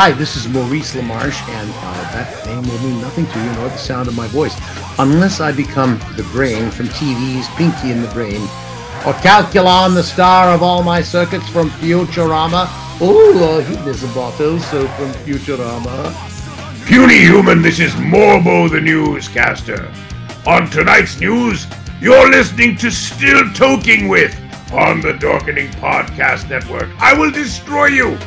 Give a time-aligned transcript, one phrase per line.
[0.00, 3.68] Hi, this is Maurice LaMarche, and uh, that name will mean nothing to you nor
[3.68, 4.58] the sound of my voice
[4.98, 8.40] unless I become the brain from TV's Pinky and the Brain,
[9.04, 12.64] or Calculon, the star of all my circuits from Futurama.
[12.98, 16.14] Oh, uh, he is about also from Futurama.
[16.86, 19.92] Puny human, this is Morbo the newscaster.
[20.46, 21.66] On tonight's news,
[22.00, 24.34] you're listening to Still Toking With
[24.72, 26.88] on the Darkening Podcast Network.
[27.00, 28.18] I will destroy you.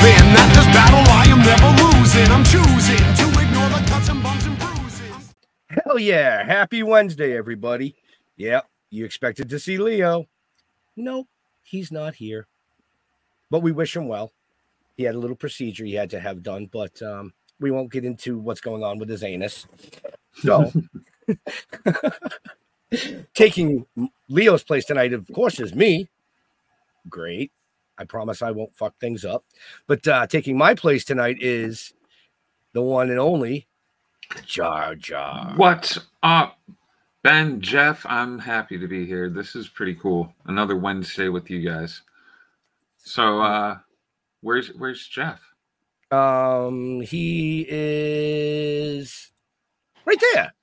[0.00, 2.26] This battle I am never losing.
[2.32, 5.34] I'm choosing to ignore the cuts and bumps and bruises.
[5.68, 6.42] Hell yeah.
[6.42, 7.94] Happy Wednesday, everybody.
[8.38, 8.66] Yep.
[8.88, 10.26] You expected to see Leo.
[10.96, 11.28] No,
[11.62, 12.46] he's not here.
[13.50, 14.32] But we wish him well.
[14.96, 18.06] He had a little procedure he had to have done, but um, we won't get
[18.06, 19.66] into what's going on with his anus.
[20.36, 20.72] So,
[23.34, 23.84] taking
[24.30, 26.08] Leo's place tonight, of course, is me.
[27.08, 27.52] Great.
[28.00, 29.44] I promise I won't fuck things up.
[29.86, 31.92] But uh, taking my place tonight is
[32.72, 33.68] the one and only
[34.46, 35.52] Jar Jar.
[35.56, 36.58] What's up,
[37.22, 38.06] Ben, Jeff?
[38.08, 39.28] I'm happy to be here.
[39.28, 40.32] This is pretty cool.
[40.46, 42.00] Another Wednesday with you guys.
[42.96, 43.78] So, uh,
[44.40, 45.40] where's where's Jeff?
[46.10, 49.30] Um, he is
[50.06, 50.54] right there.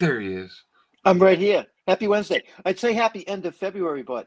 [0.00, 0.64] There he is.
[1.04, 1.66] I'm right here.
[1.86, 2.42] Happy Wednesday.
[2.64, 4.26] I'd say happy end of February, but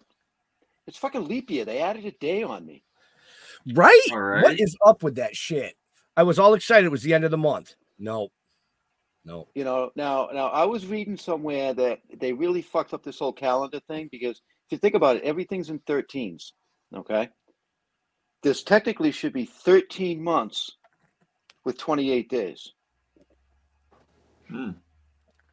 [0.87, 1.65] it's fucking leap year.
[1.65, 2.83] They added a day on me.
[3.73, 4.07] Right?
[4.11, 4.43] All right.
[4.43, 5.75] What is up with that shit?
[6.17, 6.85] I was all excited.
[6.85, 7.75] It was the end of the month.
[7.97, 8.29] No,
[9.23, 9.47] no.
[9.55, 13.33] You know, now now I was reading somewhere that they really fucked up this whole
[13.33, 16.51] calendar thing because if you think about it, everything's in 13s.
[16.95, 17.29] Okay.
[18.43, 20.71] This technically should be 13 months
[21.63, 22.73] with 28 days.
[24.47, 24.71] Hmm.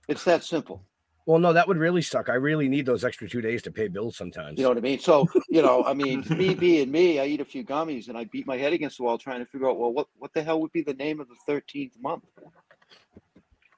[0.09, 0.83] It's that simple.
[1.25, 2.28] Well, no, that would really suck.
[2.28, 4.59] I really need those extra two days to pay bills sometimes.
[4.59, 4.98] You know what I mean?
[4.98, 8.25] So, you know, I mean, me being me, I eat a few gummies and I
[8.25, 10.61] beat my head against the wall trying to figure out, well, what, what the hell
[10.61, 12.24] would be the name of the 13th month?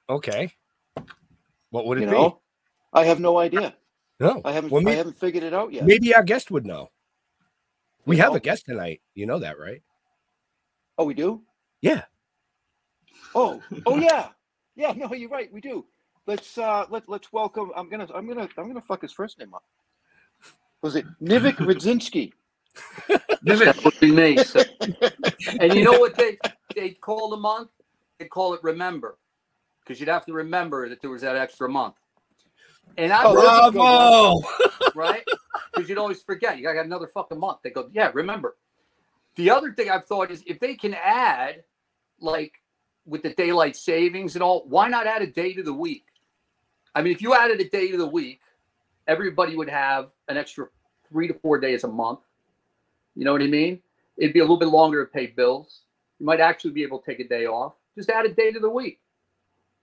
[0.08, 0.50] okay.
[1.70, 2.41] What would it You know?
[2.92, 3.74] I have no idea.
[4.20, 4.40] No.
[4.44, 5.84] I haven't Well, I haven't figured it out yet.
[5.84, 6.90] Maybe our guest would know.
[8.06, 8.36] We You have know?
[8.36, 9.00] a guest tonight.
[9.14, 9.82] You know that, right?
[10.96, 11.42] Oh, we do?
[11.82, 12.02] Yeah.
[13.34, 14.28] Oh, oh yeah.
[14.76, 15.52] Yeah, no, you're right.
[15.52, 15.84] We do.
[16.26, 19.52] Let's uh let let's welcome I'm gonna I'm gonna I'm gonna fuck his first name
[19.54, 19.64] up.
[20.82, 22.32] Was it Nivik Radzinski?
[23.44, 24.64] Nivik would be so-
[25.60, 26.38] And you know what they
[26.74, 27.68] they call the month?
[28.18, 29.18] They call it remember,
[29.80, 31.96] because you'd have to remember that there was that extra month.
[32.96, 34.40] And I Oh, Bravo.
[34.94, 35.24] right?
[35.74, 36.58] Because you'd always forget.
[36.58, 37.58] You got another fucking month.
[37.64, 38.56] They go, yeah, remember.
[39.34, 41.64] The other thing I've thought is if they can add,
[42.20, 42.52] like
[43.04, 46.04] with the daylight savings and all, why not add a day to the week?
[46.94, 48.41] I mean, if you added a day to the week,
[49.06, 50.69] everybody would have an extra
[51.09, 52.21] three to four days a month.
[53.15, 53.81] You know what I mean?
[54.16, 55.82] It'd be a little bit longer to pay bills.
[56.19, 57.75] You might actually be able to take a day off.
[57.97, 59.00] Just add a day to the week.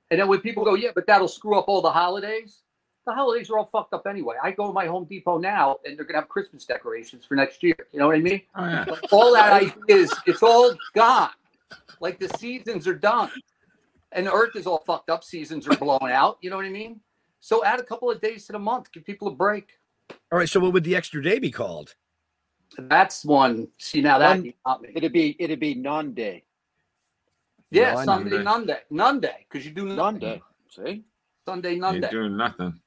[0.10, 2.62] And then when people go, yeah, but that'll screw up all the holidays
[3.06, 4.36] the holidays are all fucked up anyway.
[4.42, 7.64] I go to my Home Depot now, and they're gonna have Christmas decorations for next
[7.64, 7.76] year.
[7.92, 8.42] You know what I mean?
[8.56, 8.86] Oh yeah.
[9.12, 11.32] All that idea is it's all gone.
[12.00, 13.32] Like the seasons are done,
[14.12, 15.24] and the Earth is all fucked up.
[15.24, 16.38] Seasons are blown out.
[16.42, 17.00] You know what I mean?
[17.40, 18.92] So add a couple of days to the month.
[18.92, 19.70] Give people a break.
[20.32, 20.48] All right.
[20.50, 21.96] So what would the extra day be called?
[22.78, 23.68] That's one.
[23.80, 24.90] See now that One- got me.
[24.96, 26.44] It'd be it'd be non-day.
[27.70, 28.44] Yeah, None Sunday, day.
[28.44, 29.96] none day, none day, because you do nothing.
[30.20, 30.42] Non-day.
[30.70, 31.04] See?
[31.48, 32.10] Sunday, none You're day.
[32.12, 32.80] doing nothing.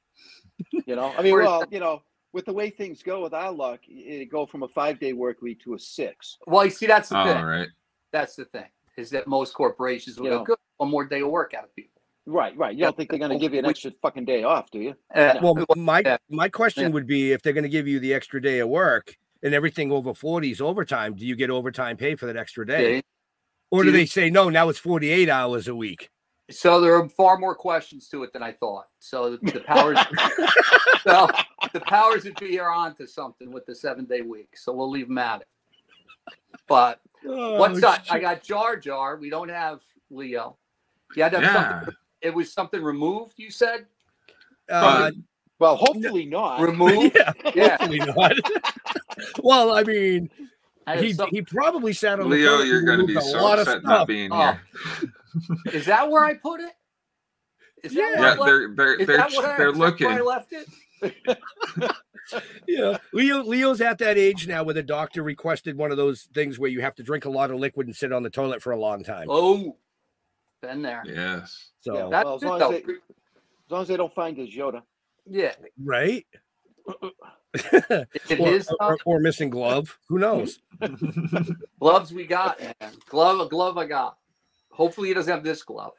[0.86, 2.02] You know, I mean, well, you know,
[2.34, 5.62] with the way things go with our luck, it'd go from a five-day work week
[5.64, 6.36] to a six.
[6.46, 7.42] Well, you see, that's the All thing.
[7.42, 7.68] right.
[8.12, 8.66] That's the thing.
[8.98, 10.44] Is that most corporations will You go, know.
[10.44, 11.90] good, one more day of work out of people.
[12.26, 12.74] Right, right.
[12.74, 14.94] You don't think they're going to give you an extra fucking day off, do you?
[15.14, 16.88] Uh, Well, my my question Yeah.
[16.90, 19.92] would be if they're going to give you the extra day of work and everything
[19.92, 22.94] over 40 is overtime, do you get overtime pay for that extra day?
[22.96, 23.00] yeah,
[23.70, 26.08] Or Do do you- they say no, now it's 48 hours a week?
[26.50, 28.86] So there are far more questions to it than I thought.
[28.98, 29.98] So the, the powers,
[31.02, 31.28] so
[31.72, 34.56] the powers that be are on to something with the seven day week.
[34.56, 35.48] So we'll leave them at it.
[36.68, 38.02] But what's Oh, up?
[38.10, 39.16] I got Jar Jar.
[39.16, 39.80] We don't have
[40.10, 40.56] Leo.
[41.14, 41.70] Yeah, that's Yeah.
[41.80, 41.94] something.
[42.22, 43.34] It was something removed.
[43.36, 43.86] You said
[44.68, 45.10] Uh,
[45.58, 46.60] Well, hopefully not.
[46.60, 47.14] removed.
[47.16, 48.32] yeah, Yeah, hopefully not.
[49.42, 50.30] well, I mean,
[50.86, 53.46] I he, some- he probably sat on the Leo, toilet you're gonna be a so
[53.52, 54.52] upset not being Oh.
[54.52, 54.60] here.
[55.72, 56.72] is that where I put it?
[57.82, 60.24] Is that Yeah, they're they're is they're that where I- they're is that I looking.
[60.24, 60.66] left it.
[62.66, 66.58] Yeah, Leo Leo's at that age now where the doctor requested one of those things
[66.58, 68.72] where you have to drink a lot of liquid and sit on the toilet for
[68.72, 69.26] a long time.
[69.28, 69.76] Oh,
[70.66, 71.02] been there.
[71.06, 71.70] Yes.
[71.80, 72.08] So Yeah.
[72.10, 74.82] That's Well, as it, long as they- As long as they don't find his Yoda.
[75.26, 75.54] Yeah.
[75.82, 76.26] right,
[77.54, 77.64] Is
[78.28, 79.98] it or, his or, or missing glove.
[80.08, 80.58] Who knows?
[81.80, 82.92] Gloves we got, man.
[83.08, 84.18] Glove, a glove I got.
[84.70, 85.94] Hopefully he doesn't have this glove.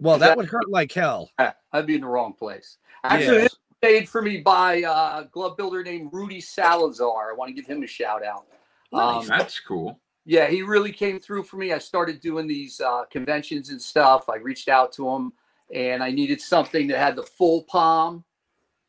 [0.00, 1.30] Well, that would hurt like hell.
[1.72, 2.78] I'd be in the wrong place.
[3.04, 3.42] Actually, Yeah.
[3.42, 7.30] this was made for me by uh, a glove builder named Rudy Salazar.
[7.30, 8.46] I want to give him a shout out.
[8.92, 10.00] Um, That's cool.
[10.24, 11.72] Yeah, he really came through for me.
[11.72, 14.28] I started doing these uh, conventions and stuff.
[14.28, 15.32] I reached out to him,
[15.74, 18.24] and I needed something that had the full palm,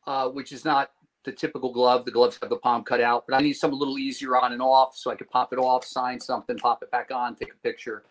[0.07, 0.91] uh, which is not
[1.23, 2.05] the typical glove.
[2.05, 4.53] The gloves have the palm cut out, but I need something a little easier on
[4.53, 7.51] and off, so I could pop it off, sign something, pop it back on, take
[7.51, 8.03] a picture.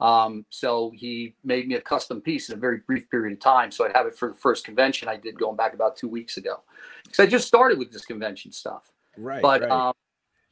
[0.00, 3.70] Um, so he made me a custom piece in a very brief period of time.
[3.70, 6.38] So I'd have it for the first convention I did going back about two weeks
[6.38, 6.62] ago,
[7.04, 8.90] because I just started with this convention stuff.
[9.16, 9.40] Right.
[9.40, 9.70] But right.
[9.70, 9.94] um,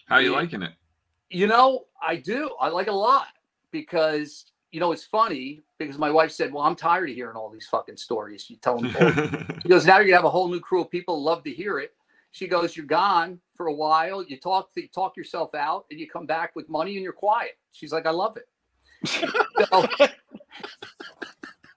[0.06, 0.72] How are you liking it?
[1.30, 2.50] You know, I do.
[2.60, 3.28] I like a lot
[3.70, 7.50] because you know it's funny because my wife said, "Well, I'm tired of hearing all
[7.50, 9.56] these fucking stories." You tell them.
[9.62, 11.78] She goes, "Now you're gonna have a whole new crew of people love to hear
[11.78, 11.94] it."
[12.32, 14.22] She goes, "You're gone for a while.
[14.22, 17.58] You talk, you talk yourself out, and you come back with money, and you're quiet."
[17.72, 18.48] She's like, "I love it."
[19.06, 20.08] so,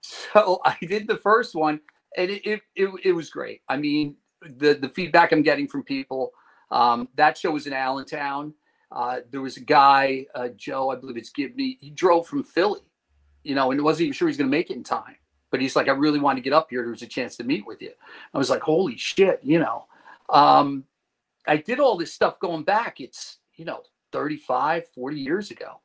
[0.00, 1.80] so I did the first one,
[2.16, 3.62] and it, it it it was great.
[3.68, 6.32] I mean, the the feedback I'm getting from people.
[6.70, 8.54] Um, that show was in Allentown.
[8.94, 11.76] Uh, there was a guy, uh, Joe, I believe it's Gibney.
[11.80, 12.80] He drove from Philly,
[13.42, 15.16] you know, and wasn't even sure he's going to make it in time.
[15.50, 16.82] But he's like, I really want to get up here.
[16.82, 17.90] There was a chance to meet with you.
[18.32, 19.86] I was like, holy shit, you know.
[20.30, 20.84] Um,
[21.46, 23.00] I did all this stuff going back.
[23.00, 23.82] It's, you know,
[24.12, 25.80] 35, 40 years ago.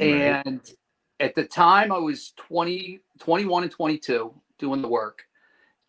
[0.00, 0.60] And
[1.20, 5.22] at the time, I was 20, 21 and 22 doing the work.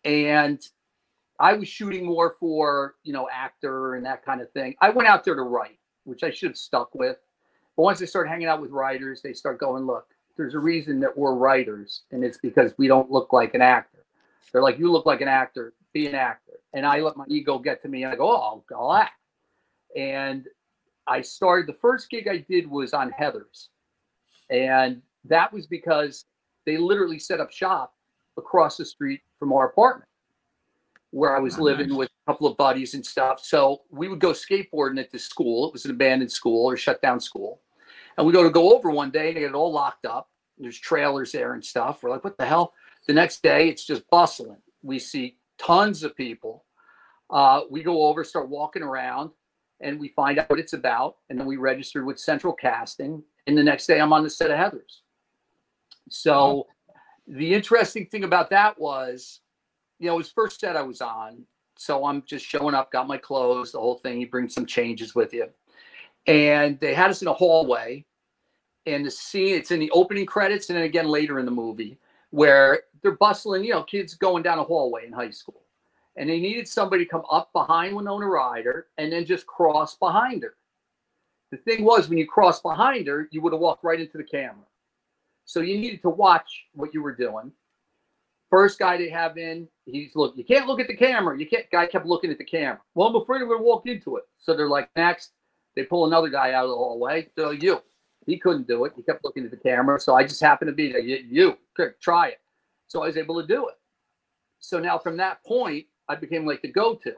[0.04, 0.60] And
[1.38, 4.74] I was shooting more for, you know, actor and that kind of thing.
[4.80, 7.16] I went out there to write, which I should have stuck with.
[7.76, 10.06] But once I started hanging out with writers, they start going, look,
[10.36, 14.04] there's a reason that we're writers, and it's because we don't look like an actor.
[14.52, 16.60] They're like, you look like an actor, be an actor.
[16.72, 19.20] And I let my ego get to me, and I go, oh, I'll, I'll act.
[19.96, 20.46] And
[21.06, 23.68] I started, the first gig I did was on Heathers.
[24.50, 26.26] And that was because
[26.66, 27.94] they literally set up shop
[28.36, 30.08] across the street from our apartment
[31.10, 31.96] where I was Oh, living nice.
[31.96, 33.44] with couple of buddies and stuff.
[33.44, 35.68] So we would go skateboarding at this school.
[35.68, 37.60] It was an abandoned school or shut down school.
[38.18, 40.30] And we go to go over one day and they get it all locked up.
[40.58, 42.02] There's trailers there and stuff.
[42.02, 42.72] We're like, what the hell?
[43.06, 44.56] The next day, it's just bustling.
[44.82, 46.64] We see tons of people.
[47.30, 49.30] Uh, we go over, start walking around,
[49.80, 51.16] and we find out what it's about.
[51.28, 53.22] And then we registered with Central Casting.
[53.46, 55.00] And the next day, I'm on the set of Heathers.
[56.08, 56.66] So
[57.26, 59.40] the interesting thing about that was,
[59.98, 61.44] you know, it was first set I was on.
[61.76, 64.20] So I'm just showing up, got my clothes, the whole thing.
[64.20, 65.48] You bring some changes with you.
[66.26, 68.04] And they had us in a hallway.
[68.86, 71.98] And the scene, it's in the opening credits and then again later in the movie,
[72.30, 75.62] where they're bustling, you know, kids going down a hallway in high school.
[76.16, 80.42] And they needed somebody to come up behind Winona Ryder and then just cross behind
[80.42, 80.54] her.
[81.50, 84.24] The thing was, when you crossed behind her, you would have walked right into the
[84.24, 84.64] camera.
[85.44, 87.52] So you needed to watch what you were doing.
[88.50, 91.38] First guy they have in, he's look, you can't look at the camera.
[91.38, 92.80] You can't guy kept looking at the camera.
[92.94, 94.24] Well, I'm afraid I'm gonna walk into it.
[94.38, 95.32] So they're like, next,
[95.74, 97.28] they pull another guy out of the hallway.
[97.36, 97.80] They're you.
[98.26, 98.92] He couldn't do it.
[98.96, 100.00] He kept looking at the camera.
[100.00, 101.00] So I just happened to be there.
[101.00, 102.40] You, you quick, try it.
[102.88, 103.74] So I was able to do it.
[104.58, 107.14] So now from that point, I became like the go-to.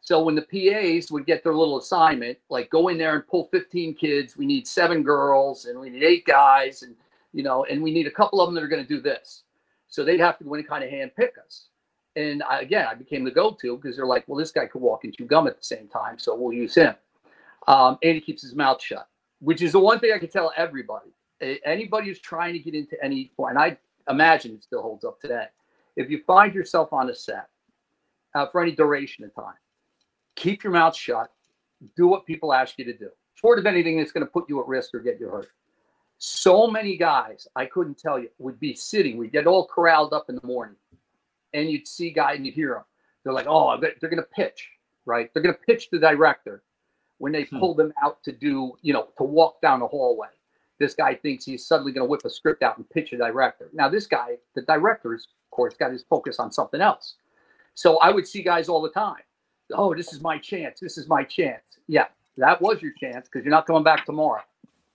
[0.00, 3.44] So when the PAs would get their little assignment, like go in there and pull
[3.44, 6.94] 15 kids, we need seven girls and we need eight guys, and
[7.32, 9.42] you know, and we need a couple of them that are going to do this.
[9.88, 11.66] So they'd have to go in and kind of hand pick us.
[12.18, 15.04] And I, again, I became the go-to because they're like, well, this guy could walk
[15.04, 16.94] and chew gum at the same time, so we'll use him.
[17.68, 19.06] Um, and he keeps his mouth shut,
[19.40, 21.10] which is the one thing I can tell everybody.
[21.64, 25.46] Anybody who's trying to get into any, and I imagine it still holds up today.
[25.94, 27.48] If you find yourself on a set
[28.34, 29.54] uh, for any duration of time,
[30.34, 31.30] keep your mouth shut.
[31.96, 34.60] Do what people ask you to do, short of anything that's going to put you
[34.60, 35.50] at risk or get you hurt.
[36.18, 39.16] So many guys, I couldn't tell you, would be sitting.
[39.16, 40.74] We'd get all corralled up in the morning,
[41.54, 42.84] and you'd see guys and you'd hear them.
[43.24, 44.68] They're like, "Oh, they're going to pitch,
[45.06, 45.32] right?
[45.32, 46.62] They're going to pitch the director
[47.18, 47.58] when they Hmm.
[47.58, 50.28] pull them out to do, you know, to walk down the hallway.
[50.78, 53.68] This guy thinks he's suddenly going to whip a script out and pitch a director.
[53.72, 57.16] Now, this guy, the director's, of course, got his focus on something else.
[57.74, 59.22] So I would see guys all the time.
[59.72, 60.78] Oh, this is my chance.
[60.80, 61.78] This is my chance.
[61.88, 64.42] Yeah, that was your chance because you're not coming back tomorrow.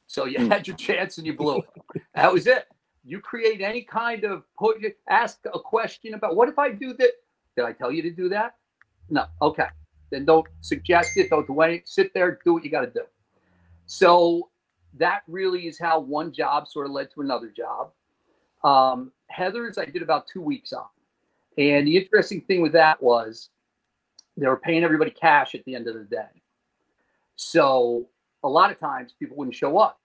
[0.07, 2.01] So you had your chance and you blew it.
[2.15, 2.67] That was it.
[3.05, 4.77] You create any kind of put
[5.10, 7.12] ask a question about what if I do that?
[7.55, 8.55] Did I tell you to do that?
[9.10, 9.25] No.
[9.41, 9.67] Okay.
[10.10, 11.29] Then don't suggest it.
[11.29, 11.83] Don't do anything.
[11.86, 13.03] Sit there, do what you got to do.
[13.86, 14.50] So
[14.98, 17.91] that really is how one job sort of led to another job.
[18.63, 20.86] Um, Heathers, I did about two weeks on.
[21.57, 23.50] And the interesting thing with that was
[24.38, 26.41] they were paying everybody cash at the end of the day.
[27.36, 28.07] So
[28.43, 30.00] a lot of times people wouldn't show up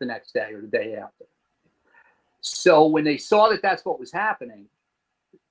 [0.00, 1.24] the next day or the day after.
[2.40, 4.66] So when they saw that that's what was happening,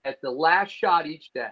[0.06, 1.50] at the last shot each day,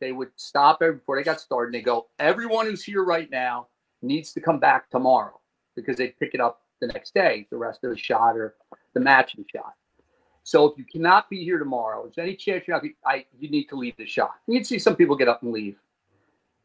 [0.00, 3.68] they would stop before they got started and they go, everyone who's here right now
[4.02, 5.40] needs to come back tomorrow
[5.74, 8.54] because they pick it up the next day, the rest of the shot or
[8.94, 9.74] the matching shot.
[10.42, 12.88] So if you cannot be here tomorrow, is there any chance you're not?
[13.04, 14.34] I you need to leave the shot.
[14.46, 15.76] You can see some people get up and leave.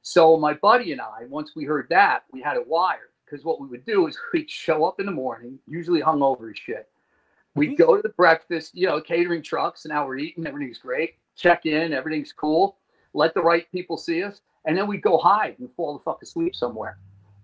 [0.03, 3.59] So my buddy and I, once we heard that, we had it wired because what
[3.59, 6.89] we would do is we'd show up in the morning, usually hungover as shit.
[7.55, 11.15] We'd go to the breakfast, you know, catering trucks, and now we're eating, everything's great.
[11.35, 12.77] Check in, everything's cool.
[13.13, 16.21] Let the right people see us, and then we'd go hide and fall the fuck
[16.21, 16.97] asleep somewhere.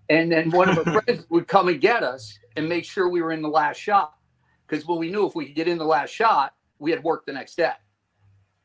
[0.09, 3.21] And then one of our friends would come and get us and make sure we
[3.21, 4.13] were in the last shot.
[4.65, 7.25] Because when we knew if we could get in the last shot, we had work
[7.25, 7.71] the next day.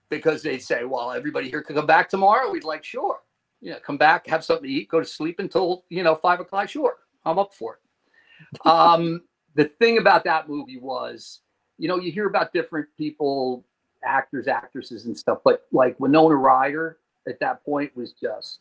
[0.08, 2.50] Because they'd say, well, everybody here could come back tomorrow.
[2.50, 3.20] We'd like, sure.
[3.60, 6.68] Yeah, come back, have something to eat, go to sleep until, you know, five o'clock.
[6.68, 6.96] Sure.
[7.24, 8.66] I'm up for it.
[8.66, 9.22] Um,
[9.54, 11.40] the thing about that movie was,
[11.78, 13.64] you know, you hear about different people,
[14.04, 18.60] actors, actresses, and stuff, but like Winona Ryder at that point was just,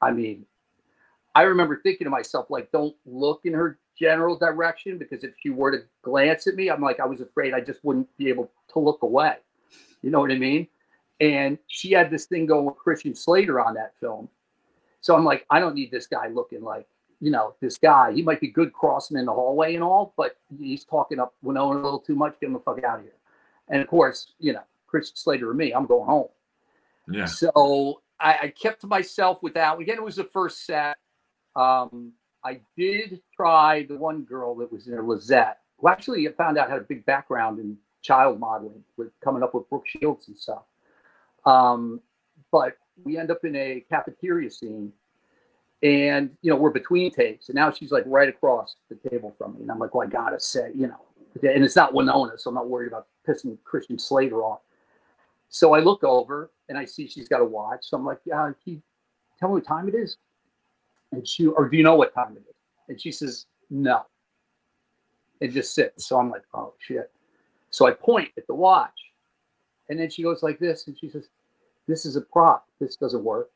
[0.00, 0.44] I mean,
[1.34, 5.50] I remember thinking to myself, like, don't look in her general direction because if she
[5.50, 8.50] were to glance at me, I'm like, I was afraid I just wouldn't be able
[8.72, 9.36] to look away.
[10.02, 10.66] You know what I mean?
[11.20, 14.28] And she had this thing going with Christian Slater on that film.
[15.00, 16.86] So I'm like, I don't need this guy looking like,
[17.22, 18.12] you know, this guy.
[18.12, 21.78] He might be good crossing in the hallway and all, but he's talking up Winona
[21.78, 22.34] a little too much.
[22.40, 23.14] Get him the fuck out of here.
[23.68, 26.28] And of course, you know, Chris Slater or me, I'm going home.
[27.08, 27.26] Yeah.
[27.26, 29.78] So I, I kept to myself with that.
[29.78, 30.96] Again, it was the first set.
[31.54, 32.12] Um,
[32.44, 36.58] I did try the one girl that was in there, Lizette, who actually I found
[36.58, 40.36] out had a big background in child modeling with coming up with Brooke Shields and
[40.36, 40.64] stuff.
[41.46, 42.00] Um,
[42.50, 44.92] but we end up in a cafeteria scene
[45.82, 49.54] and you know we're between takes and now she's like right across the table from
[49.54, 49.62] me.
[49.62, 51.00] And i'm like well i gotta say you know.
[51.34, 54.60] And it's not winona so i'm not worried about pissing christian slater off.
[55.48, 57.80] So i look over and i see she's got a watch.
[57.88, 58.50] So i'm like yeah
[59.40, 60.16] tell me what time it is?
[61.10, 62.56] And she or do you know what time it is?
[62.88, 64.02] And she says no.
[65.40, 66.06] And just sits.
[66.06, 67.10] So i'm like oh shit.
[67.70, 68.90] So i point at the watch.
[69.88, 71.28] And then she goes like this and she says
[71.88, 72.66] this is a prop.
[72.78, 73.50] This doesn't work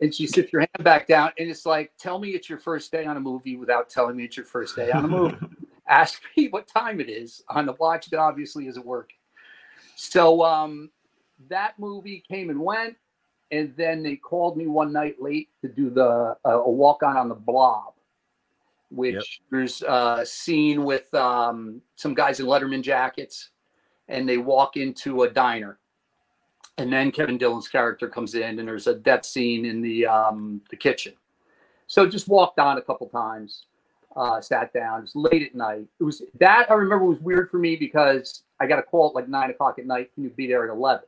[0.00, 2.90] and she sits your hand back down and it's like tell me it's your first
[2.90, 5.36] day on a movie without telling me it's your first day on a movie.
[5.88, 9.16] Ask me what time it is on the watch that obviously isn't working.
[9.96, 10.90] So um
[11.48, 12.96] that movie came and went
[13.50, 17.16] and then they called me one night late to do the uh, a walk on
[17.16, 17.94] on the blob
[18.90, 19.24] which Yep.
[19.50, 23.50] there's a scene with um, some guys in letterman jackets
[24.08, 25.78] and they walk into a diner
[26.78, 30.60] and then Kevin Dillon's character comes in, and there's a death scene in the um,
[30.70, 31.14] the kitchen.
[31.86, 33.66] So just walked on a couple times,
[34.16, 34.98] uh, sat down.
[34.98, 35.86] It was late at night.
[36.00, 39.14] It was that I remember was weird for me because I got a call at
[39.14, 40.12] like nine o'clock at night.
[40.14, 41.04] Can you be there at eleven?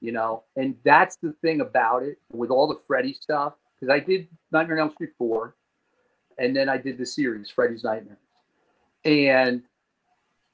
[0.00, 4.00] You know, and that's the thing about it with all the Freddy stuff because I
[4.00, 5.56] did Nightmare on Elm Street four,
[6.38, 8.18] and then I did the series Freddy's Nightmare,
[9.04, 9.62] and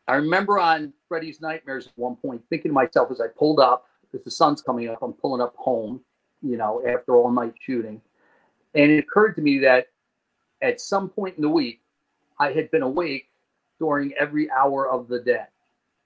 [0.06, 3.86] I remember on Freddy's Nightmares at one point thinking to myself as I pulled up,
[4.14, 6.00] because the sun's coming up, I'm pulling up home,
[6.40, 8.00] you know, after all night shooting.
[8.74, 9.88] And it occurred to me that
[10.62, 11.80] at some point in the week,
[12.38, 13.28] I had been awake
[13.80, 15.46] during every hour of the day.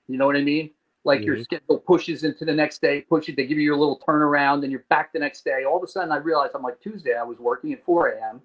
[0.07, 0.71] You know what I mean?
[1.05, 1.45] Like your Mhm.
[1.45, 4.73] schedule pushes into the next day, push it, they give you your little turnaround, and
[4.73, 5.65] you're back the next day.
[5.65, 8.41] All of a sudden, I realized I'm like Tuesday, I was working at 4 a.m.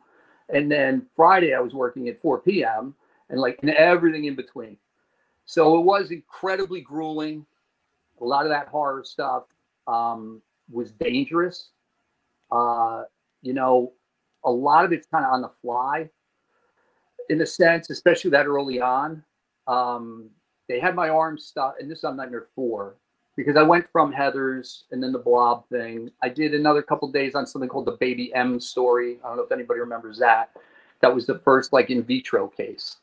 [0.49, 2.95] And then Friday, I was working at 4 p.m.
[3.29, 4.77] and like and everything in between.
[5.45, 7.45] So it was incredibly grueling.
[8.23, 9.43] A lot of that horror stuff
[9.85, 11.71] um, was dangerous.
[12.51, 13.03] Uh,
[13.41, 13.91] you know,
[14.45, 16.09] a lot of it's kind of on the fly,
[17.29, 19.23] in a sense, especially that early on.
[19.67, 20.29] Um,
[20.69, 22.95] they had my arms stuck, and this is on Nightmare Four,
[23.35, 26.09] because I went from Heathers and then the Blob thing.
[26.21, 29.17] I did another couple days on something called the Baby M story.
[29.23, 30.51] I don't know if anybody remembers that.
[31.01, 32.97] That was the first like in vitro case.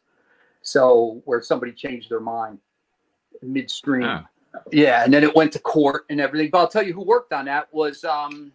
[0.62, 2.58] So where somebody changed their mind
[3.42, 4.02] midstream.
[4.02, 4.22] Yeah.
[4.72, 6.50] Yeah, and then it went to court and everything.
[6.50, 8.52] But I'll tell you who worked on that was um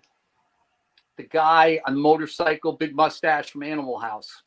[1.18, 4.44] the guy on motorcycle, big mustache from Animal House.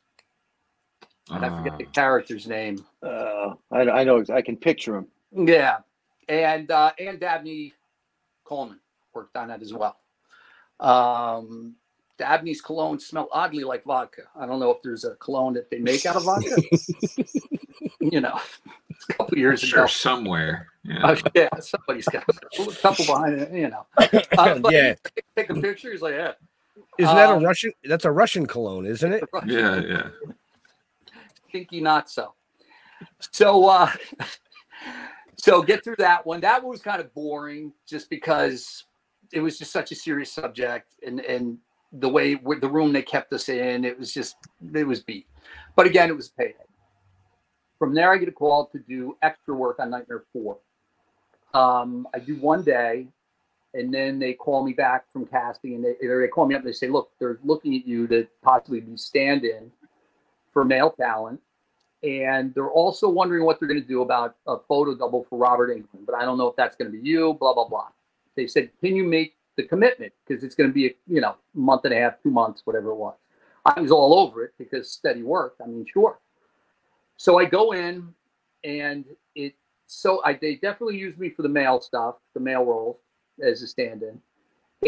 [1.31, 1.91] And I forget the Ah.
[1.91, 2.83] character's name.
[3.03, 4.23] Uh, I, I know.
[4.33, 5.07] I can picture him.
[5.31, 5.77] Yeah.
[6.27, 7.73] And uh and Dabney
[8.43, 8.79] Coleman
[9.13, 9.97] worked on that as well.
[10.79, 11.75] Um
[12.19, 14.23] Dabney's cologne smelled oddly like vodka.
[14.35, 16.61] I don't know if there's a cologne that they make out of vodka.
[18.01, 18.39] you know,
[18.88, 19.87] it's a couple years sure ago.
[19.87, 20.67] somewhere.
[20.83, 21.05] Yeah.
[21.07, 23.85] Uh, yeah, somebody's got a couple behind it, you know.
[24.37, 24.95] Uh, but Yeah.
[25.15, 25.91] take, take a picture.
[25.91, 26.31] He's like, yeah,
[26.97, 27.71] Isn't that Uh, a Russian?
[27.83, 29.23] That's a Russian cologne, isn't it?
[29.45, 30.09] yeah, yeah.
[31.49, 32.33] Stinky not so.
[33.31, 33.91] So uh
[35.37, 36.41] so get through that one.
[36.41, 38.85] That one was kind of boring just because
[39.31, 41.57] it was just such a serious subject and and
[41.93, 44.35] the way with the room they kept us in, it was just
[44.73, 45.27] it was beat.
[45.75, 46.53] But again, it was payday.
[47.79, 50.57] From there I get a call to do extra work on Nightmare 4.
[51.53, 53.07] Um, I do one day
[53.73, 56.67] and then they call me back from casting and they, they call me up and
[56.67, 59.71] they say, look, they're looking at you to possibly be stand-in
[60.51, 61.39] for male talent.
[62.01, 65.69] And they're also wondering what they're going to do about a photo double for Robert
[65.69, 67.87] Englund, but I don't know if that's going to be you, blah, blah, blah.
[68.35, 70.13] They said, can you make the commitment?
[70.25, 72.91] Because it's going to be, a, you know, month and a half, two months, whatever
[72.91, 73.15] it was.
[73.65, 75.55] I was all over it because steady work.
[75.61, 76.19] I mean, sure.
[77.19, 78.13] So I go in
[78.63, 79.03] and
[79.35, 79.53] it,
[79.85, 82.95] so I, they definitely used me for the male stuff, the male roles
[83.43, 84.21] as a stand-in.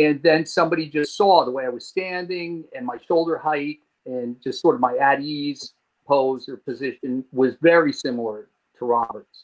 [0.01, 4.41] And then somebody just saw the way I was standing and my shoulder height and
[4.41, 5.73] just sort of my at ease
[6.07, 8.47] pose or position was very similar
[8.77, 9.43] to Robert's.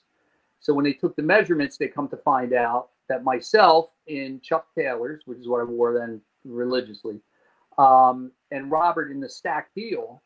[0.62, 4.66] So when they took the measurements, they come to find out that myself in Chuck
[4.74, 7.20] Taylor's, which is what I wore then religiously,
[7.78, 10.22] um, and Robert in the stacked heel,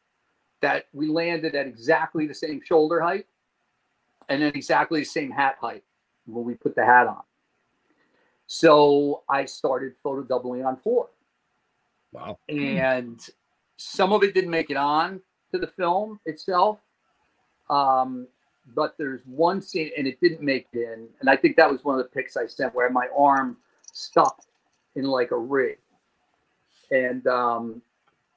[0.61, 3.25] that we landed at exactly the same shoulder height
[4.29, 5.83] and then exactly the same hat height
[6.25, 7.21] when we put the hat on.
[8.47, 11.09] So I started photo doubling on four.
[12.11, 12.37] Wow.
[12.49, 13.19] And
[13.77, 16.79] some of it didn't make it on to the film itself.
[17.69, 18.27] Um,
[18.75, 21.07] but there's one scene and it didn't make it in.
[21.19, 23.57] And I think that was one of the pics I sent where my arm
[23.91, 24.43] stuck
[24.95, 25.77] in like a rig.
[26.91, 27.81] And um,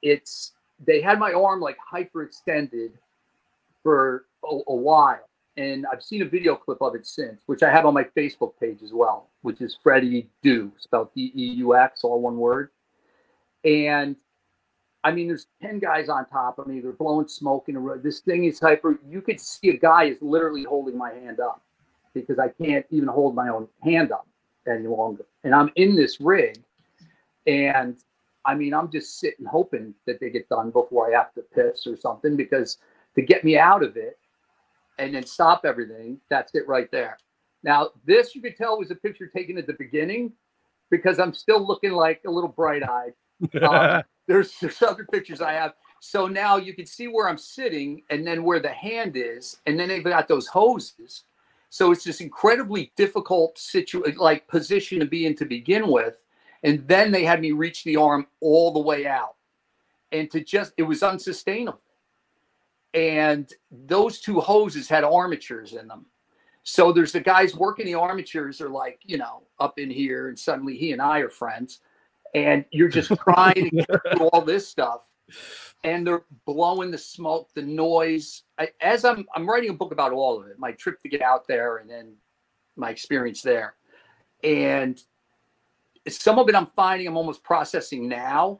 [0.01, 0.53] it's
[0.83, 2.91] they had my arm like hyperextended
[3.83, 5.27] for a, a while
[5.57, 8.53] and I've seen a video clip of it since, which I have on my Facebook
[8.59, 12.71] page as well, which is Freddy Deux, spelled D E U X, all one word.
[13.63, 14.17] And
[15.03, 16.81] I mean, there's 10 guys on top of me.
[16.81, 18.01] They're blowing smoke in a room.
[18.03, 18.99] This thing is hyper.
[19.07, 21.61] You could see a guy is literally holding my hand up
[22.13, 24.27] because I can't even hold my own hand up
[24.67, 25.25] any longer.
[25.43, 26.57] And I'm in this rig.
[27.47, 27.97] And
[28.45, 31.87] I mean, I'm just sitting hoping that they get done before I have to piss
[31.87, 32.77] or something because
[33.15, 34.17] to get me out of it,
[34.97, 36.19] and then stop everything.
[36.29, 37.17] That's it right there.
[37.63, 40.31] Now, this you could tell was a picture taken at the beginning
[40.89, 43.13] because I'm still looking like a little bright eyed.
[43.61, 45.73] Um, there's, there's other pictures I have.
[45.99, 49.57] So now you can see where I'm sitting and then where the hand is.
[49.65, 51.25] And then they've got those hoses.
[51.69, 56.24] So it's this incredibly difficult situation, like position to be in to begin with.
[56.63, 59.35] And then they had me reach the arm all the way out.
[60.11, 61.81] And to just, it was unsustainable
[62.95, 66.05] and those two hoses had armatures in them.
[66.63, 70.39] So there's the guys working the armatures are like, you know, up in here, and
[70.39, 71.81] suddenly he and I are friends,
[72.33, 75.01] and you're just trying to get through all this stuff,
[75.83, 78.43] and they're blowing the smoke, the noise.
[78.57, 81.21] I, as I'm I'm writing a book about all of it, my trip to get
[81.21, 82.13] out there, and then
[82.77, 83.75] my experience there,
[84.43, 84.99] and
[86.07, 88.59] some of it I'm finding I'm almost processing now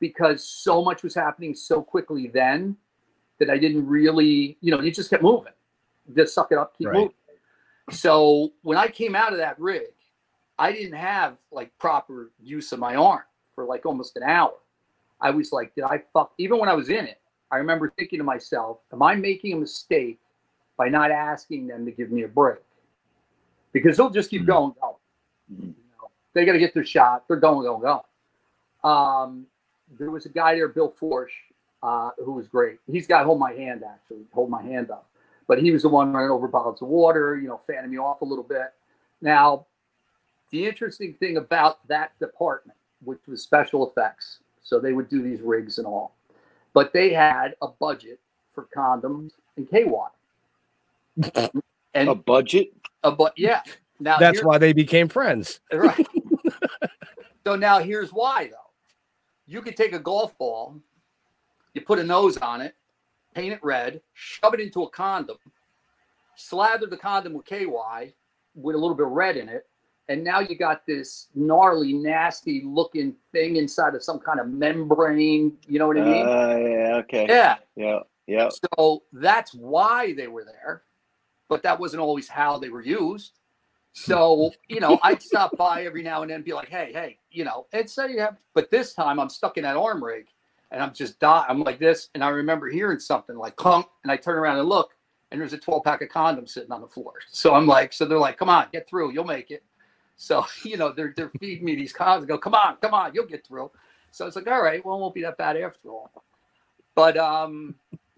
[0.00, 2.76] because so much was happening so quickly then
[3.38, 5.52] that I didn't really, you know, you just kept moving.
[6.14, 6.94] Just suck it up, keep Right.
[6.94, 7.14] moving.
[7.90, 9.92] So when I came out of that rig,
[10.58, 13.22] I didn't have like proper use of my arm
[13.54, 14.54] for like almost an hour.
[15.20, 16.32] I was like, did I fuck?
[16.38, 19.56] Even when I was in it, I remember thinking to myself, am I making a
[19.56, 20.20] mistake
[20.76, 22.58] by not asking them to give me a break?
[23.72, 24.46] Because they'll just keep Mhm.
[24.46, 24.94] going, going.
[25.52, 25.74] Mhm.
[26.34, 27.24] You know, they got to get their shot.
[27.28, 28.00] They're going, going, going.
[28.82, 29.46] Um,
[29.98, 31.28] there was a guy there, Bill Forsh,
[31.82, 32.78] uh, who was great.
[32.90, 35.08] He's got to hold my hand actually, hold my hand up.
[35.46, 38.22] But he was the one running over bottles of water, you know, fanning me off
[38.22, 38.72] a little bit.
[39.20, 39.66] Now,
[40.50, 45.40] the interesting thing about that department, which was special effects, so they would do these
[45.40, 46.14] rigs and all,
[46.72, 48.18] but they had a budget
[48.54, 49.90] for condoms and KY.
[51.94, 52.72] and A budget?
[53.02, 53.62] a but yeah.
[54.00, 55.60] Now That's why they became friends.
[55.72, 56.06] Right.
[57.46, 58.56] So now here's why though.
[59.46, 60.80] You could take a golf ball,
[61.74, 62.74] you put a nose on it,
[63.34, 65.36] paint it red, shove it into a condom,
[66.36, 68.14] slather the condom with KY
[68.54, 69.66] with a little bit of red in it,
[70.08, 75.56] and now you got this gnarly, nasty looking thing inside of some kind of membrane.
[75.66, 76.26] You know what I mean?
[76.26, 77.26] Uh, yeah, okay.
[77.28, 77.56] yeah.
[77.74, 78.48] Yeah, yeah.
[78.50, 80.82] So that's why they were there,
[81.48, 83.38] but that wasn't always how they were used.
[83.96, 87.18] So, you know, I'd stop by every now and then and be like, hey, hey,
[87.30, 90.26] you know, and say you have, but this time I'm stuck in that arm rig
[90.72, 91.46] and I'm just dying.
[91.48, 92.08] I'm like this.
[92.14, 94.94] And I remember hearing something like clunk, and I turn around and look,
[95.30, 97.14] and there's a 12 pack of condoms sitting on the floor.
[97.30, 99.62] So I'm like, so they're like, come on, get through, you'll make it.
[100.16, 102.26] So, you know, they're, they're feeding me these condoms.
[102.26, 103.70] Go, come on, come on, you'll get through.
[104.10, 106.10] So it's like, all right, well, it won't be that bad after all.
[106.96, 107.76] But um,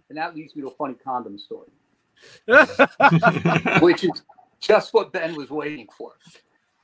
[0.09, 1.69] And that leads me to a funny condom story,
[3.81, 4.23] which is
[4.61, 6.13] just what Ben was waiting for.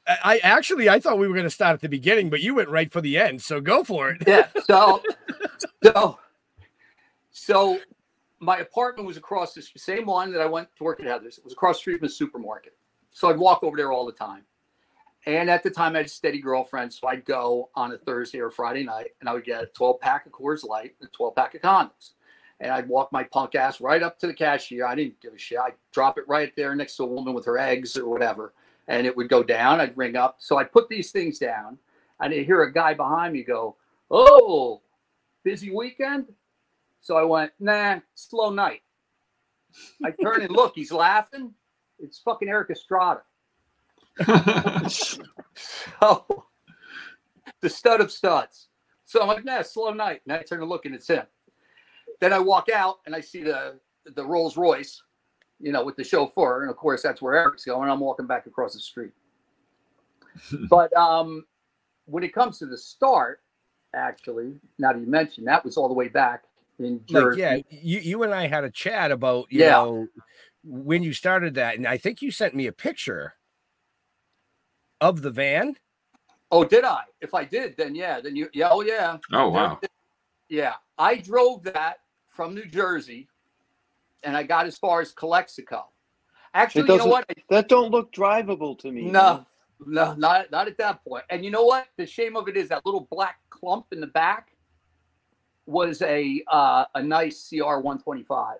[0.06, 2.68] I actually I thought we were going to start at the beginning, but you went
[2.68, 3.40] right for the end.
[3.40, 4.22] So go for it.
[4.26, 4.48] Yeah.
[4.64, 5.00] So,
[5.85, 6.18] so,
[7.30, 7.78] so
[8.40, 11.38] my apartment was across the same one that I went to work at Heathers.
[11.38, 12.76] It was across the street from a supermarket.
[13.12, 14.42] So I'd walk over there all the time.
[15.26, 16.92] And at the time, I had a steady girlfriend.
[16.92, 20.00] So I'd go on a Thursday or Friday night and I would get a 12
[20.00, 22.11] pack of Coors Light and a 12 pack of condoms.
[22.62, 24.87] And I'd walk my punk ass right up to the cashier.
[24.87, 25.59] I didn't give a shit.
[25.59, 28.55] I'd drop it right there next to a woman with her eggs or whatever.
[28.88, 29.81] And it would go down.
[29.81, 30.37] I'd ring up.
[30.38, 31.77] So I'd put these things down.
[32.20, 33.77] And I'd hear a guy behind me go,
[34.11, 34.81] Oh,
[35.42, 36.27] busy weekend?
[37.01, 38.83] So I went, Nah, slow night.
[40.05, 40.72] I turn and look.
[40.77, 41.53] He's laughing.
[41.98, 43.22] It's fucking Erik Estrada.
[46.01, 46.46] So
[47.61, 48.68] the stud of studs.
[49.05, 50.22] So I'm like, nah, slow night.
[50.27, 51.25] And I turn to look and it's him.
[52.22, 53.80] Then I walk out and I see the
[54.14, 55.02] the Rolls Royce,
[55.58, 56.62] you know, with the chauffeur.
[56.62, 57.90] And of course that's where Erik's going.
[57.90, 59.11] I'm walking back across the street.
[60.70, 61.44] but um
[62.04, 63.40] when it comes to the start,
[63.92, 66.44] actually, now that you mentioned that was all the way back
[66.78, 69.80] in Like, yeah, you you and I had a chat about you Yeah.
[69.82, 70.06] know
[70.62, 73.35] when you started that, and I think you sent me a picture
[75.00, 75.74] of the van.
[76.52, 77.02] Oh, did I?
[77.20, 79.18] If I did, then yeah, then you yeah, oh yeah.
[79.32, 79.80] oh wow.
[80.48, 81.96] Yeah, I drove that
[82.33, 83.29] from New Jersey,
[84.23, 85.87] and I got as far as Calexico.
[86.55, 87.31] Actually, you know what?
[87.49, 89.03] That don't look drivable to me.
[89.03, 89.47] No,
[89.87, 91.25] no, not not at that point.
[91.31, 91.87] And you know what?
[91.97, 94.49] The shame of it is that little black clump in the back
[95.66, 98.59] was a uh, a nice CR 125,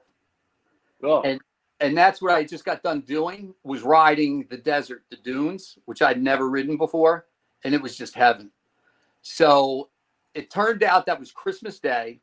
[1.03, 1.41] Oh, And-
[1.81, 6.01] and that's what I just got done doing was riding the desert, the dunes, which
[6.01, 7.27] I'd never ridden before,
[7.65, 8.53] and it was just heaven.
[9.23, 9.91] So
[10.33, 12.21] it turned out that was Christmas Day,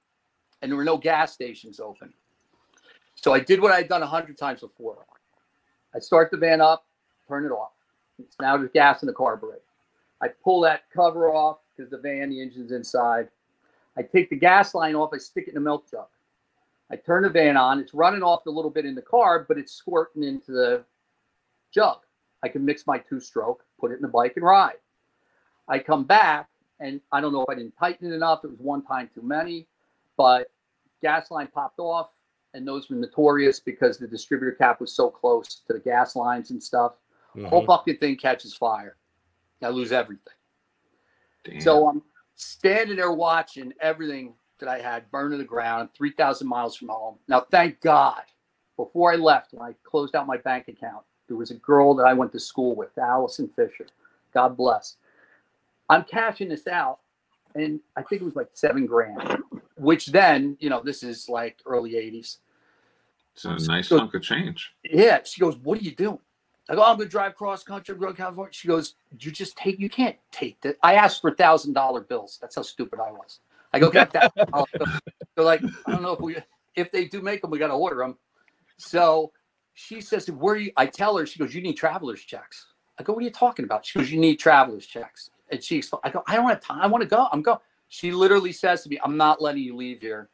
[0.61, 2.13] and there were no gas stations open.
[3.15, 5.05] So I did what I'd done a hundred times before.
[5.93, 6.85] I start the van up,
[7.27, 7.71] turn it off.
[8.17, 9.61] It's now there's gas in the carburetor.
[10.21, 13.29] I pull that cover off because the van, the engine's inside.
[13.97, 16.07] I take the gas line off, I stick it in a milk jug.
[16.91, 17.79] I turn the van on.
[17.79, 20.83] It's running off a little bit in the car, but it's squirting into the
[21.71, 21.97] jug.
[22.41, 24.77] I can mix my two stroke, put it in the bike, and ride.
[25.67, 28.43] I come back, and I don't know if I didn't tighten it enough.
[28.43, 29.67] It was one time too many,
[30.19, 30.51] but
[31.01, 32.09] gas line popped off,
[32.53, 36.51] and those were notorious because the distributor cap was so close to the gas lines
[36.51, 36.95] and stuff.
[37.37, 37.45] Mm-hmm.
[37.45, 38.97] Whole fucking thing catches fire.
[39.63, 40.33] I lose everything.
[41.45, 41.61] Damn.
[41.61, 42.01] So I'm
[42.33, 47.15] standing there watching everything that I had burn to the ground, 3,000 miles from home.
[47.29, 48.23] Now, thank God,
[48.75, 52.03] before I left, when I closed out my bank account, there was a girl that
[52.03, 53.85] I went to school with, Allison Fisher.
[54.33, 54.97] God bless.
[55.87, 56.99] I'm cashing this out,
[57.55, 59.43] and I think it was like seven grand,
[59.79, 62.37] which then, you know, this is like early 80s.
[63.33, 64.73] it's a nice so- chunk of change.
[64.83, 65.19] Yeah.
[65.23, 66.19] She goes, What are you doing?
[66.69, 68.53] I go, I'm gonna drive cross country, go to California.
[68.53, 70.77] She goes, You just take you can't take that.
[70.83, 72.37] I asked for thousand dollar bills.
[72.41, 73.39] That's how stupid I was.
[73.73, 74.33] I go, get that.
[75.35, 76.37] They're like, I don't know if we
[76.75, 78.17] if they do make them, we gotta order them.
[78.77, 79.31] So
[79.73, 80.71] she says, Where are you?
[80.77, 82.67] I tell her, she goes, You need traveler's checks.
[82.99, 83.85] I go, What are you talking about?
[83.85, 85.29] She goes, You need traveler's checks.
[85.51, 86.81] And she I go, I don't have time.
[86.81, 87.27] I want to go.
[87.31, 87.57] I'm going.
[87.89, 90.29] She literally says to me, I'm not letting you leave here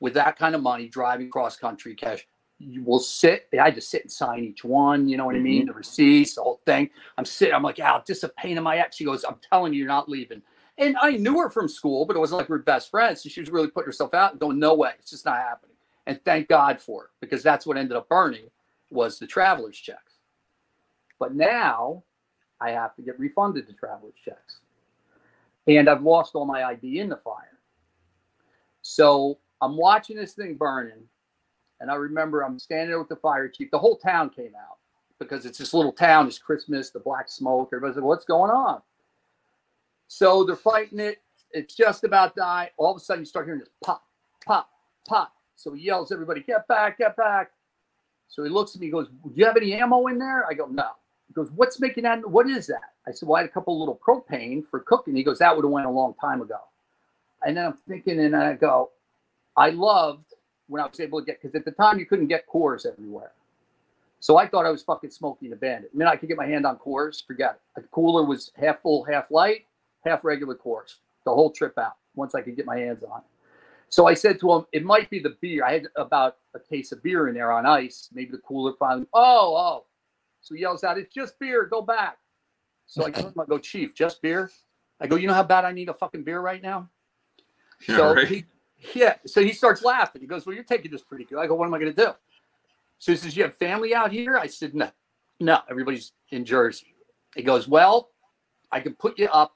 [0.00, 2.26] with that kind of money driving cross country cash
[2.60, 3.48] you will sit.
[3.54, 5.08] I had to sit and sign each one.
[5.08, 5.62] You know what I mean?
[5.62, 5.68] Mm-hmm.
[5.68, 6.90] The receipts, the whole thing.
[7.16, 7.54] I'm sitting.
[7.54, 8.94] I'm like, this is a pain in my ass.
[8.94, 10.42] She goes, I'm telling you, you're not leaving.
[10.76, 13.22] And I knew her from school, but it wasn't like we we're best friends.
[13.22, 15.74] So she was really putting herself out and going, no way, it's just not happening.
[16.06, 18.50] And thank God for it because that's what ended up burning
[18.90, 20.14] was the traveler's checks.
[21.18, 22.02] But now
[22.60, 24.59] I have to get refunded the traveler's checks,
[25.66, 27.58] and I've lost all my ID in the fire.
[28.82, 31.04] So I'm watching this thing burning.
[31.80, 33.70] And I remember I'm standing with the fire chief.
[33.70, 34.78] The whole town came out
[35.18, 36.26] because it's this little town.
[36.26, 37.70] It's Christmas, the black smoke.
[37.72, 38.82] Everybody's like, what's going on?
[40.08, 41.22] So they're fighting it.
[41.52, 42.70] It's just about die.
[42.76, 44.04] All of a sudden, you start hearing this pop,
[44.46, 44.68] pop,
[45.08, 45.32] pop.
[45.56, 47.50] So he yells, everybody, get back, get back.
[48.28, 50.46] So he looks at me, he goes, Do you have any ammo in there?
[50.46, 50.90] I go, No.
[51.30, 52.28] He goes, What's making that?
[52.28, 52.94] What is that?
[53.06, 55.14] I said, Well, I had a couple little propane for cooking.
[55.14, 56.58] He goes, That would have went a long time ago.
[57.46, 58.90] And then I'm thinking, and I go,
[59.56, 60.26] I loved
[60.66, 63.30] when I was able to get because at the time you couldn't get Coors everywhere.
[64.18, 65.90] So I thought I was fucking smoking a bandit.
[65.94, 67.82] I mean, I could get my hand on Coors, forget it.
[67.82, 69.66] The cooler was half full, half light,
[70.04, 73.20] half regular Coors, the whole trip out once I could get my hands on.
[73.20, 73.24] it.
[73.88, 75.64] So I said to him, it might be the beer.
[75.64, 78.08] I had about a case of beer in there on ice.
[78.12, 79.84] Maybe the cooler finally, oh, oh.
[80.40, 82.18] So he yells out, it's just beer, go back.
[82.86, 84.50] So I go, I go, Chief, just beer?
[85.00, 86.88] I go, you know how bad I need a fucking beer right now?
[87.88, 88.28] Yeah, so right.
[88.28, 88.44] he,
[88.94, 89.14] Yeah.
[89.26, 90.20] So he starts laughing.
[90.20, 91.38] He goes, Well, you're taking this pretty good.
[91.38, 92.12] I go, What am I going to do?
[92.98, 94.36] So he says, You have family out here?
[94.36, 94.90] I said, No,
[95.38, 96.94] no, everybody's in Jersey.
[97.34, 98.10] He goes, Well,
[98.72, 99.54] I can put you up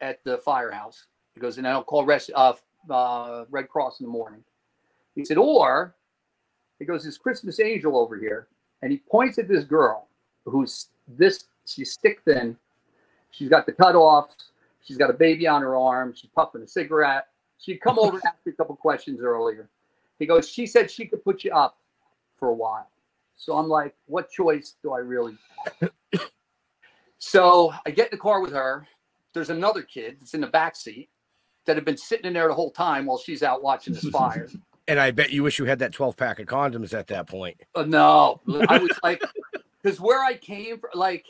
[0.00, 1.06] at the firehouse.
[1.34, 2.54] He goes, And I'll call Res- uh,
[2.88, 4.44] uh, Red Cross in the morning.
[5.14, 5.96] He said, Or
[6.78, 8.48] he goes, This Christmas angel over here.
[8.82, 10.08] And he points at this girl
[10.46, 12.56] who's this, she's stick thin.
[13.30, 14.50] She's got the cutoffs.
[14.82, 16.14] She's got a baby on her arm.
[16.14, 17.26] She's puffing a cigarette.
[17.58, 19.68] She'd come over and ask me a couple questions earlier.
[20.18, 21.78] He goes, She said she could put you up
[22.38, 22.88] for a while.
[23.34, 25.36] So I'm like, What choice do I really
[25.80, 25.90] have?
[27.18, 28.86] so I get in the car with her.
[29.34, 31.10] There's another kid that's in the back seat
[31.66, 34.48] that had been sitting in there the whole time while she's out watching this fire.
[34.88, 37.60] And I bet you wish you had that 12 pack of condoms at that point.
[37.74, 39.20] Uh, no, I was like,
[39.86, 41.26] because where I came from, like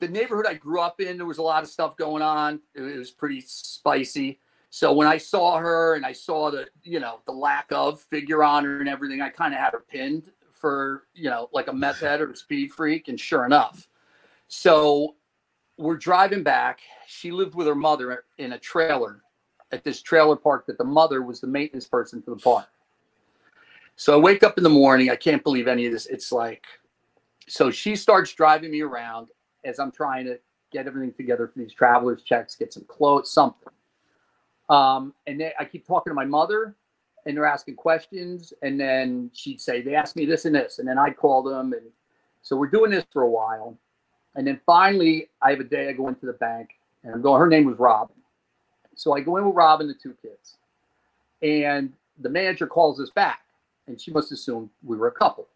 [0.00, 2.60] the neighborhood I grew up in, there was a lot of stuff going on.
[2.74, 4.40] It, was pretty spicy.
[4.70, 8.42] So when I saw her and I saw the, you know, the lack of figure
[8.42, 11.74] on her and everything, I kind of had her pinned for, you know, like a
[11.74, 13.08] meth head or a speed freak.
[13.08, 13.86] And sure enough,
[14.48, 15.16] so
[15.76, 16.80] we're driving back.
[17.06, 19.20] She lived with her mother in a trailer
[19.72, 22.66] at this trailer park that the mother was the maintenance person for the park.
[23.96, 25.10] So I wake up in the morning.
[25.10, 26.06] I can't believe any of this.
[26.06, 26.64] It's like,
[27.48, 29.28] so she starts driving me around
[29.64, 30.38] as I'm trying to
[30.72, 33.72] get everything together for these travelers checks, get some clothes, something.
[34.68, 36.74] Um, and then I keep talking to my mother
[37.26, 38.52] and they're asking questions.
[38.62, 40.78] And then she'd say, they asked me this and this.
[40.78, 41.72] And then I'd call them.
[41.72, 41.86] And
[42.42, 43.78] so we're doing this for a while.
[44.34, 46.70] And then finally, I have a day I go into the bank
[47.02, 48.16] and I'm going, her name was Robin.
[48.96, 50.56] So I go in with Robin, the two kids.
[51.42, 53.40] And the manager calls us back.
[53.86, 55.46] And she must assume we were a couple.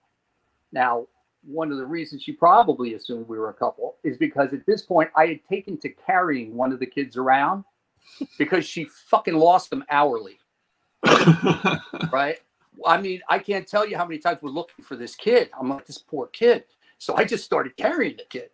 [0.70, 1.07] Now,
[1.48, 4.82] one of the reasons she probably assumed we were a couple is because at this
[4.82, 7.64] point I had taken to carrying one of the kids around
[8.38, 10.38] because she fucking lost them hourly.
[12.12, 12.38] right?
[12.87, 15.50] I mean, I can't tell you how many times we're looking for this kid.
[15.58, 16.64] I'm like, this poor kid.
[16.98, 18.50] So I just started carrying the kid.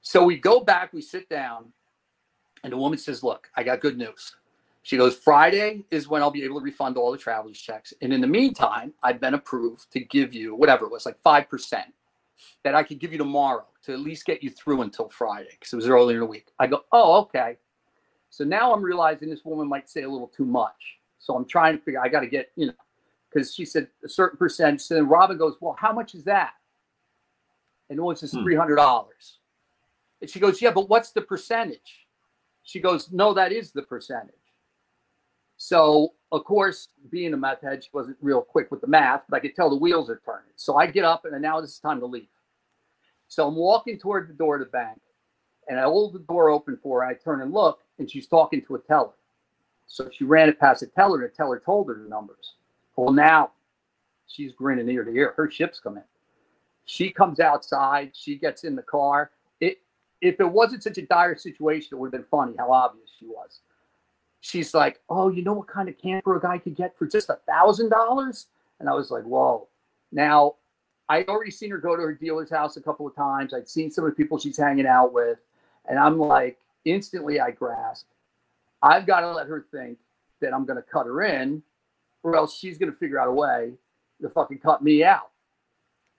[0.00, 1.72] So we go back, we sit down,
[2.62, 4.36] and the woman says, Look, I got good news.
[4.82, 7.94] She goes, Friday is when I'll be able to refund all the traveler's checks.
[8.02, 11.84] And in the meantime, I've been approved to give you whatever it was, like 5%
[12.64, 15.72] that I could give you tomorrow to at least get you through until Friday because
[15.72, 16.48] it was earlier in the week.
[16.58, 17.56] I go, Oh, okay.
[18.30, 20.98] So now I'm realizing this woman might say a little too much.
[21.18, 22.72] So I'm trying to figure, I got to get, you know,
[23.32, 24.80] because she said a certain percentage.
[24.80, 26.52] So then Robin goes, Well, how much is that?
[27.90, 28.38] And the woman says, Hmm.
[28.38, 29.06] $300.
[30.20, 32.06] And she goes, Yeah, but what's the percentage?
[32.62, 34.34] She goes, No, that is the percentage.
[35.64, 39.36] So, of course, being a meth head, she wasn't real quick with the math, but
[39.36, 40.50] I could tell the wheels are turning.
[40.56, 42.26] So I get up and now this is time to leave.
[43.28, 45.00] So I'm walking toward the door of the bank
[45.68, 47.06] and I hold the door open for her.
[47.06, 49.12] I turn and look and she's talking to a teller.
[49.86, 52.54] So she ran it past the teller and the teller told her the numbers.
[52.96, 53.52] Well, now
[54.26, 55.32] she's grinning ear to ear.
[55.36, 56.02] Her ship's coming.
[56.86, 58.10] She comes outside.
[58.14, 59.30] She gets in the car.
[59.60, 59.78] It,
[60.22, 63.26] if it wasn't such a dire situation, it would have been funny how obvious she
[63.26, 63.60] was
[64.42, 67.30] she's like, "Oh, you know what kind of camper a guy could get for just
[67.30, 69.68] a thousand dollars?" And I was like, "Whoa!"
[70.12, 70.56] Now,
[71.08, 73.54] I'd already seen her go to her dealer's house a couple of times.
[73.54, 75.38] I'd seen some of the people she's hanging out with,
[75.88, 78.06] and I'm like, instantly, I grasp,
[78.82, 79.98] I've got to let her think
[80.40, 81.62] that I'm going to cut her in,
[82.22, 83.72] or else she's going to figure out a way
[84.20, 85.30] to fucking cut me out.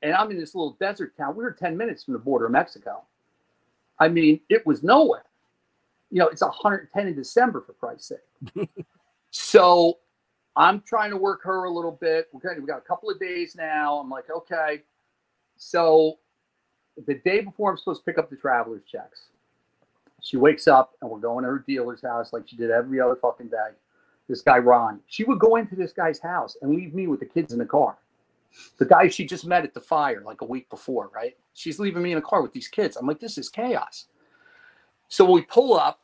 [0.01, 1.35] And I'm in this little desert town.
[1.35, 3.03] We were 10 minutes from the border of Mexico.
[3.99, 5.23] I mean, it was nowhere
[6.13, 8.69] you know, it's 110 in December for Christ's sake.
[9.31, 9.97] so
[10.55, 12.27] I'm trying to work her a little bit.
[12.31, 13.95] We're kind we got a couple of days now.
[13.97, 14.83] I'm like, okay.
[15.57, 16.19] So
[17.07, 19.29] the day before I'm supposed to pick up the traveler's checks,
[20.21, 23.15] she wakes up and we're going to her dealer's house like she did every other
[23.15, 23.71] fucking day.
[24.29, 27.25] This guy, Ron, she would go into this guy's house and leave me with the
[27.25, 27.97] kids in the car.
[28.77, 31.35] The guy she just met at the fire like a week before, right?
[31.55, 32.97] She's leaving me in a car with these kids.
[32.97, 34.05] I'm like, this is chaos.
[35.07, 36.02] So we pull up.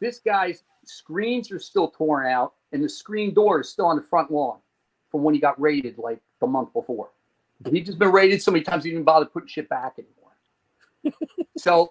[0.00, 4.02] This guy's screens are still torn out, and the screen door is still on the
[4.02, 4.58] front lawn
[5.10, 7.10] from when he got raided like the month before.
[7.70, 11.16] He'd just been raided so many times he didn't bother putting shit back anymore.
[11.56, 11.90] so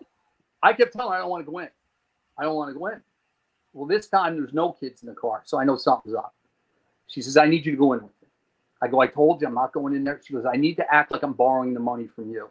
[0.61, 1.69] I kept telling her I don't want to go in.
[2.37, 3.01] I don't want to go in.
[3.73, 6.33] Well, this time there's no kids in the car, so I know something's up.
[7.07, 8.27] She says, I need you to go in with me.
[8.81, 10.19] I go, I told you I'm not going in there.
[10.23, 12.49] She goes, I need to act like I'm borrowing the money from you.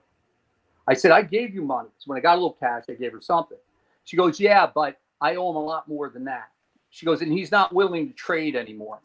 [0.87, 1.89] I said, I gave you money.
[1.99, 3.59] So when I got a little cash, I gave her something.
[4.05, 6.51] She goes, Yeah, but I owe him a lot more than that.
[6.91, 9.01] She goes, and he's not willing to trade anymore.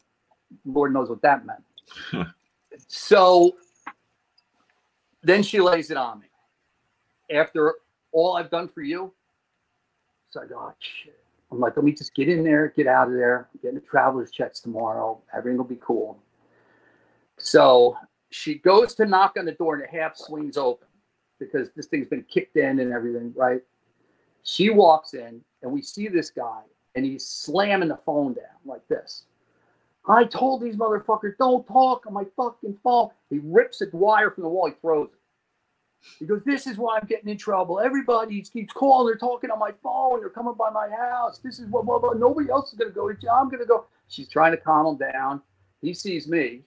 [0.66, 2.28] Lord knows what that meant.
[2.88, 3.56] so
[5.22, 6.26] then she lays it on me.
[7.34, 7.76] After
[8.12, 9.14] all I've done for you,
[10.28, 11.18] so I go, oh, shit.
[11.50, 13.86] I'm like, let me just get in there, get out of there, I'm getting the
[13.86, 15.22] traveler's checks tomorrow.
[15.34, 16.22] Everything will be cool.
[17.38, 17.96] So
[18.28, 20.86] she goes to knock on the door and it half swings open
[21.38, 23.62] because this thing's been kicked in and everything, right?
[24.42, 26.62] She walks in and we see this guy
[26.94, 29.24] and he's slamming the phone down like this.
[30.08, 33.10] I told these motherfuckers, don't talk on my fucking phone.
[33.28, 35.20] He rips the wire from the wall, he throws it.
[36.18, 37.78] He goes, This is why I'm getting in trouble.
[37.78, 41.38] Everybody keeps calling, they're talking on my phone, they're coming by my house.
[41.38, 42.18] This is what, what, what.
[42.18, 43.38] nobody else is gonna go to jail.
[43.38, 43.84] I'm gonna go.
[44.08, 45.42] She's trying to calm him down.
[45.82, 46.62] He sees me.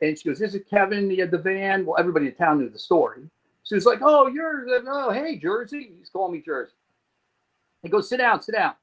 [0.00, 1.86] And she goes, This is Kevin, the, the van.
[1.86, 3.22] Well, everybody in town knew the story.
[3.62, 5.92] She's like, Oh, you're oh, hey, Jersey.
[5.98, 6.72] He's calling me Jersey.
[7.82, 8.74] He goes, Sit down, sit down.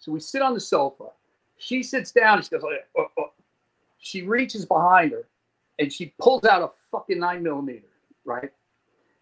[0.00, 1.10] So we sit on the sofa.
[1.58, 3.32] She sits down and she goes, oh, oh, oh.
[3.98, 5.28] She reaches behind her
[5.78, 7.88] and she pulls out a fucking nine millimeter,
[8.24, 8.50] right?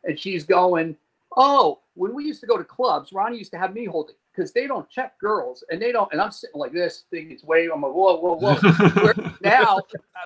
[0.05, 0.97] And she's going,
[1.37, 4.17] Oh, when we used to go to clubs, Ronnie used to have me hold it
[4.33, 6.11] because they don't check girls and they don't.
[6.13, 9.33] And I'm sitting like this, thinking it's way, I'm like, Whoa, whoa, whoa.
[9.43, 9.81] Now,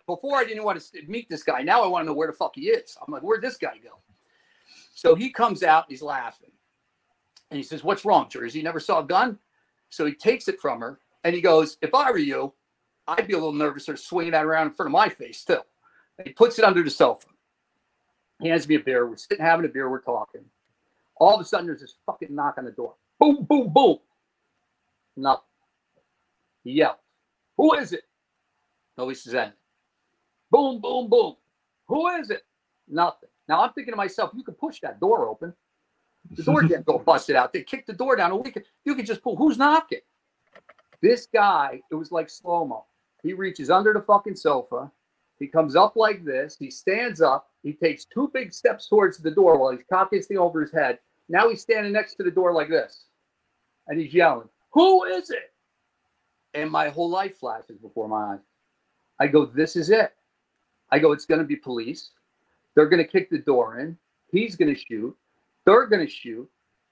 [0.07, 1.63] before I didn't want to meet this guy.
[1.63, 2.95] Now I want to know where the fuck he is.
[3.05, 3.99] I'm like, Where'd this guy go?
[4.95, 6.51] So he comes out, and he's laughing.
[7.53, 8.61] And he says, What's wrong, Jersey?
[8.61, 9.39] You never saw a gun?
[9.91, 12.55] So he takes it from her and he goes, If I were you,
[13.07, 15.67] I'd be a little nervous or swinging that around in front of my face still.
[16.17, 17.27] And he puts it under the sofa.
[18.41, 19.07] He hands me a beer.
[19.07, 19.91] We're sitting having a beer.
[19.91, 20.41] We're talking.
[21.17, 22.95] All of a sudden, there's this fucking knock on the door.
[23.21, 23.99] Boom, boom, boom.
[25.15, 25.43] Nothing.
[26.65, 26.97] He yells,
[27.59, 28.05] Who is it?
[28.97, 29.59] Nobody says anything.
[30.51, 31.37] Boom, boom, boom.
[31.89, 32.45] Who is it?
[32.89, 33.29] Nothing.
[33.47, 35.53] Now I'm thinking to myself, you could push that door open.
[36.31, 37.53] The door can't go busted out.
[37.53, 39.37] They kick the door down, we could you could just pull.
[39.37, 40.01] Who's knocking?
[41.01, 42.85] This guy, it was like slow mo.
[43.23, 44.91] He reaches under the fucking sofa.
[45.39, 46.57] He comes up like this.
[46.57, 47.49] He stands up.
[47.63, 50.73] He takes two big steps towards the door while he's cocking his thing over his
[50.73, 50.99] head.
[51.29, 53.07] Now he's standing next to the door like this,
[53.89, 55.53] and he's yelling, "Who is it?"
[56.55, 58.41] And my whole life flashes before my eyes.
[59.19, 60.15] I go, "This is it."
[60.91, 62.11] I go, "It's going to be police.
[62.75, 63.99] They're going to kick the door in.
[64.31, 65.17] He's going to shoot.
[65.65, 66.49] They're going to shoot.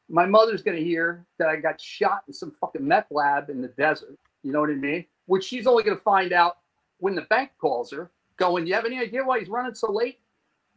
[0.09, 3.61] My mother's going to hear that I got shot in some fucking meth lab in
[3.62, 4.18] the desert.
[4.42, 5.04] You know what I mean?
[5.26, 6.59] Which she's only going to find out
[6.98, 10.18] when the bank calls her, going, You have any idea why he's running so late?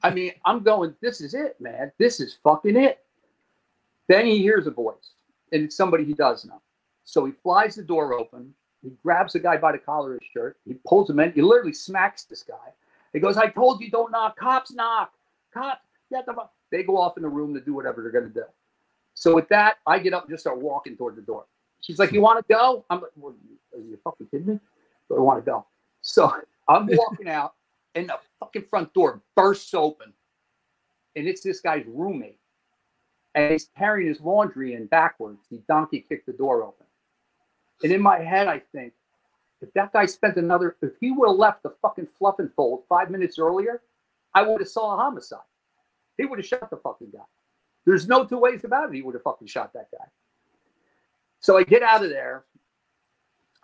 [0.03, 1.91] I mean, I'm going, This is it, man.
[1.97, 3.03] This is fucking it.
[4.08, 5.15] Then he hears a voice,
[5.51, 6.62] and it's somebody he does know.
[7.06, 8.53] So he flies the door open.
[8.82, 10.58] He grabs the guy by the collar of his shirt.
[10.65, 11.32] He pulls him in.
[11.32, 12.73] He literally smacks this guy.
[13.13, 14.38] He goes, I told you don't knock.
[14.38, 15.13] Cops knock.
[15.53, 16.51] Cops, get the fuck.
[16.73, 18.45] They go off in the room to do whatever they're going to do.
[19.13, 21.45] So with that, I get up and just start walking toward the door.
[21.81, 23.36] She's like, "You want to go?" I'm like, well,
[23.75, 24.59] "Are you fucking kidding me?"
[25.07, 25.67] But I want to go.
[26.01, 26.33] So
[26.67, 27.53] I'm walking out,
[27.93, 30.13] and the fucking front door bursts open,
[31.15, 32.39] and it's this guy's roommate,
[33.36, 35.45] and he's carrying his laundry in backwards.
[35.51, 36.88] He donkey kicked the door open,
[37.83, 38.93] and in my head, I think,
[39.62, 42.86] if that guy spent another, if he would have left the fucking fluff and fold
[42.89, 43.83] five minutes earlier,
[44.33, 45.41] I would have saw a homicide.
[46.17, 47.19] He would have shot the fucking guy.
[47.86, 48.95] There's no two ways about it.
[48.95, 50.06] He would have fucking shot that guy.
[51.39, 52.45] So I get out of there.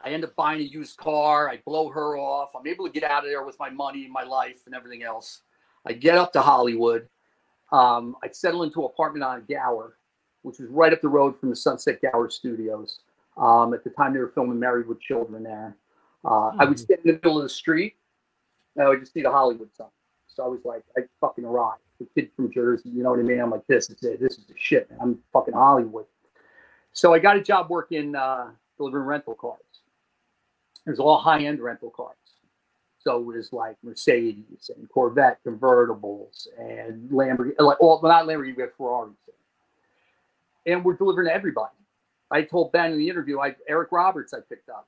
[0.04, 1.50] I end up buying a used car.
[1.50, 2.52] I blow her off.
[2.56, 5.42] I'm able to get out of there with my money, my life, and everything else.
[5.86, 7.08] I get up to Hollywood.
[7.72, 9.98] Um, I settle into an apartment on Gower,
[10.42, 13.00] which was right up the road from the Sunset Gower Studios.
[13.38, 15.76] Um, at the time, they were filming Married with Children there.
[16.26, 17.96] Uh, I would stand in the middle of the street.
[18.76, 19.88] And I would just see the Hollywood sign.
[20.28, 21.82] So I was like, I fucking arrived.
[22.00, 23.40] The kid from Jersey, you know what I mean?
[23.40, 24.20] I'm like, this is it.
[24.22, 25.00] This is the shit, man.
[25.02, 26.06] I'm fucking Hollywood.
[26.94, 29.60] So I got a job working uh, delivering rental cars.
[30.88, 32.16] It was all high end rental cars.
[33.00, 38.56] So it was like Mercedes and Corvette convertibles and Lamborghini, like all, well, not Lamborghini,
[38.56, 39.16] we had Ferraris.
[40.66, 41.74] And we're delivering to everybody.
[42.32, 44.88] I told Ben in the interview, I Eric Roberts I picked up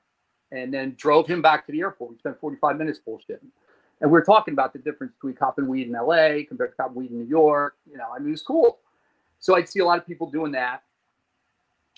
[0.52, 2.12] and then drove him back to the airport.
[2.12, 3.48] We spent 45 minutes bullshitting.
[4.02, 6.96] And we are talking about the difference between copping weed in LA compared to copping
[6.96, 7.76] weed in New York.
[7.88, 8.80] You know, I mean, it was cool.
[9.38, 10.82] So I'd see a lot of people doing that.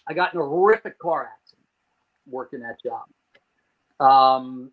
[0.07, 1.67] I got in a horrific car accident
[2.27, 3.07] working that job.
[4.07, 4.71] Um,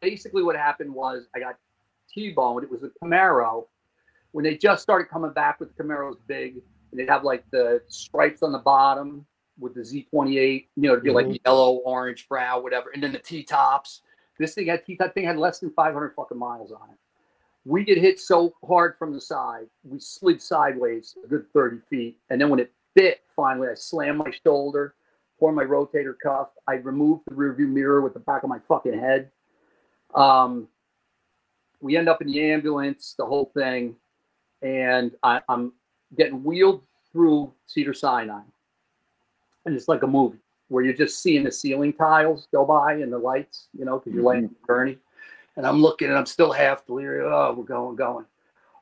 [0.00, 1.56] basically, what happened was I got
[2.12, 2.62] T-boned.
[2.62, 3.66] It was a Camaro.
[4.32, 6.56] When they just started coming back with the Camaros big,
[6.90, 9.24] and they'd have like the stripes on the bottom
[9.58, 13.18] with the Z28, you know, to be like yellow, orange, brown, whatever, and then the
[13.18, 14.02] T-tops.
[14.38, 16.98] This thing had T-top thing had less than 500 fucking miles on it.
[17.64, 22.18] We get hit so hard from the side, we slid sideways a good 30 feet,
[22.30, 24.94] and then when it bit, finally, I slammed my shoulder,
[25.38, 26.50] tore my rotator cuff.
[26.66, 29.30] I removed the rearview mirror with the back of my fucking head.
[30.14, 30.68] Um,
[31.80, 33.94] we end up in the ambulance, the whole thing,
[34.62, 35.72] and I, I'm
[36.16, 36.82] getting wheeled
[37.12, 38.40] through Cedar Sinai,
[39.64, 40.38] and it's like a movie.
[40.68, 44.14] Where you're just seeing the ceiling tiles go by and the lights, you know, because
[44.14, 44.54] you're laying mm-hmm.
[44.54, 44.98] in Gurney.
[45.56, 47.26] And I'm looking and I'm still half delirious.
[47.28, 48.24] Oh, we're going, going.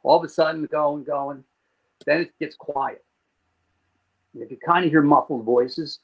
[0.03, 1.43] All of a sudden, going, going.
[2.05, 3.03] Then it gets quiet.
[4.35, 6.01] You can kind of hear muffled voices,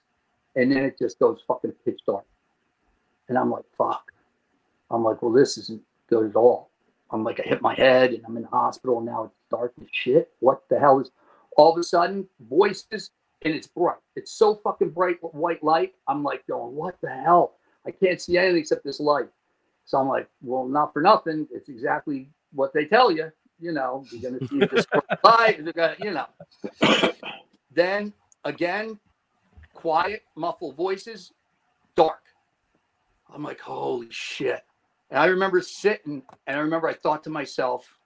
[0.56, 2.24] and then it just goes fucking pitch dark.
[3.28, 4.10] And I'm like, fuck.
[4.90, 6.70] I'm like, well, this isn't good at all.
[7.10, 9.74] I'm like, I hit my head and I'm in the hospital and now it's dark
[9.80, 10.30] as shit.
[10.40, 11.10] What the hell is
[11.56, 13.10] all of a sudden voices
[13.44, 13.98] and it's bright.
[14.16, 15.94] It's so fucking bright white light.
[16.08, 17.54] I'm like going, what the hell?
[17.86, 19.28] I can't see anything except this light.
[19.84, 21.48] So I'm like, well, not for nothing.
[21.50, 23.32] It's exactly what they tell you.
[23.60, 24.86] You know, you're gonna see this
[25.24, 25.60] light.
[25.62, 26.26] You're gonna, you know.
[27.72, 28.12] then
[28.44, 28.98] again,
[29.72, 31.32] quiet, muffled voices,
[31.94, 32.22] dark.
[33.32, 34.60] I'm like, holy shit.
[35.10, 37.98] And I remember sitting and I remember I thought to myself,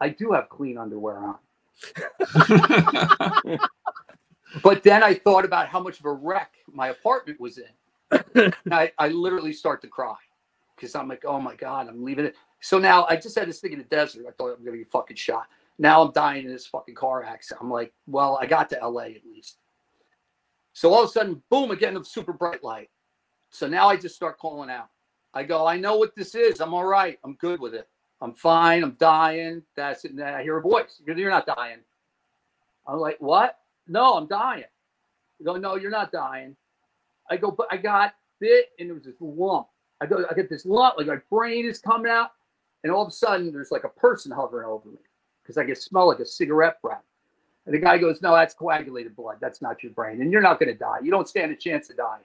[0.00, 1.38] I do have clean underwear on.
[4.62, 8.52] but then I thought about how much of a wreck my apartment was in.
[8.70, 10.16] I, I literally start to cry
[10.76, 12.34] because I'm like, oh my God, I'm leaving it.
[12.60, 14.26] So now I just had this thing in the desert.
[14.28, 15.46] I thought I'm going to be fucking shot.
[15.78, 17.62] Now I'm dying in this fucking car accident.
[17.62, 19.58] I'm like, well, I got to LA at least.
[20.74, 22.90] So all of a sudden, boom, again, a super bright light.
[23.50, 24.88] So now I just start calling out.
[25.34, 26.60] I go, I know what this is.
[26.60, 27.18] I'm all right.
[27.24, 27.88] I'm good with it.
[28.20, 28.82] I'm fine.
[28.82, 29.62] I'm dying.
[29.74, 30.12] That's it.
[30.12, 31.02] And I hear a voice.
[31.04, 31.78] You're not dying.
[32.86, 33.58] I'm like, what?
[33.88, 34.64] No, I'm dying.
[35.38, 36.56] You go, no, you're not dying.
[37.30, 39.68] I go, but I got bit and there was this lump.
[40.00, 42.32] I go, I get this lump, like my brain is coming out,
[42.82, 44.98] and all of a sudden there's like a person hovering over me
[45.42, 47.04] because I can smell like a cigarette breath.
[47.66, 49.36] And the guy goes, No, that's coagulated blood.
[49.40, 50.20] That's not your brain.
[50.20, 50.98] And you're not going to die.
[51.02, 52.24] You don't stand a chance of dying.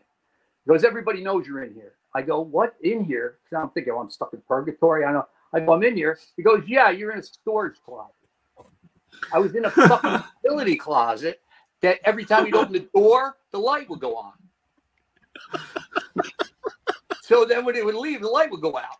[0.65, 1.93] He goes, Everybody knows you're in here.
[2.15, 3.37] I go, What in here?
[3.43, 5.05] Because I'm thinking, oh, I'm stuck in purgatory.
[5.05, 5.27] I know.
[5.53, 6.17] I go, I'm in here.
[6.35, 8.13] He goes, Yeah, you're in a storage closet.
[9.31, 11.41] I was in a fucking utility closet
[11.81, 14.33] that every time you'd open the door, the light would go on.
[17.21, 18.97] so then when it would leave, the light would go out.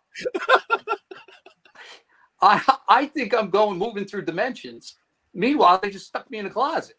[2.40, 4.96] I I think I'm going moving through dimensions.
[5.34, 6.96] Meanwhile, they just stuck me in a closet.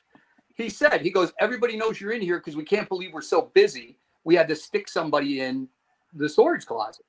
[0.55, 3.49] He said, he goes, everybody knows you're in here because we can't believe we're so
[3.53, 3.97] busy.
[4.25, 5.69] We had to stick somebody in
[6.13, 7.05] the storage closet.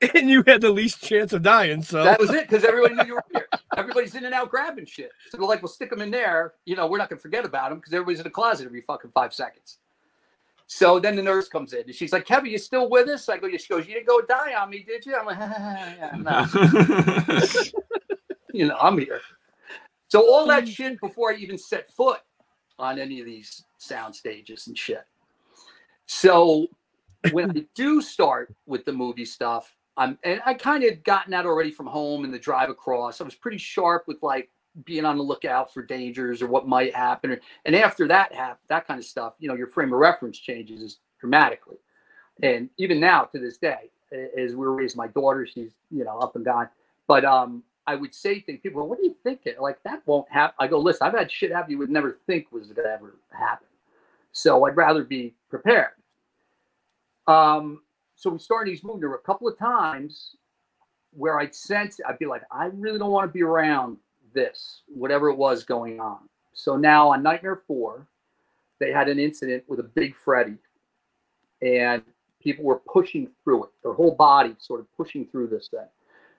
[0.14, 1.82] And you had the least chance of dying.
[1.82, 3.48] So That was it because everybody knew you were here.
[3.76, 5.10] Everybody's in and out grabbing shit.
[5.30, 6.54] So they're like, we'll stick them in there.
[6.66, 8.80] You know, we're not going to forget about them because everybody's in the closet every
[8.80, 9.78] fucking five seconds.
[10.68, 13.28] So then the nurse comes in and she's like, Kevin, you still with us?
[13.28, 13.56] I go, yeah.
[13.56, 15.16] She goes, You didn't go die on me, did you?
[15.16, 16.46] I'm like, yeah, no.
[18.52, 19.20] you know, I'm here.
[20.08, 20.68] So all that mm.
[20.68, 22.20] shit before I even set foot
[22.78, 25.04] on any of these sound stages and shit.
[26.06, 26.68] So
[27.32, 31.44] when I do start with the movie stuff, I'm and I kind of gotten that
[31.44, 33.20] already from home and the drive across.
[33.20, 34.48] I was pretty sharp with like
[34.84, 37.38] being on the lookout for dangers or what might happen.
[37.64, 40.98] And after that happened, that kind of stuff, you know, your frame of reference changes
[41.20, 41.78] dramatically.
[42.42, 43.90] And even now to this day,
[44.38, 46.68] as we're raising my daughter, she's, you know, up and gone.
[47.08, 49.40] But um, I would say things, people what do you think?
[49.58, 50.54] Like that won't happen.
[50.60, 53.66] I go, listen, I've had shit happen you would never think was gonna ever happen.
[54.32, 55.92] So I'd rather be prepared.
[57.26, 57.82] Um,
[58.18, 59.00] so we started these movies.
[59.00, 60.34] There were a couple of times
[61.12, 63.96] where I'd sense I'd be like, I really don't want to be around
[64.34, 66.28] this, whatever it was going on.
[66.52, 68.04] So now on Nightmare 4,
[68.80, 70.56] they had an incident with a big Freddy,
[71.62, 72.02] and
[72.42, 75.86] people were pushing through it, their whole body sort of pushing through this thing.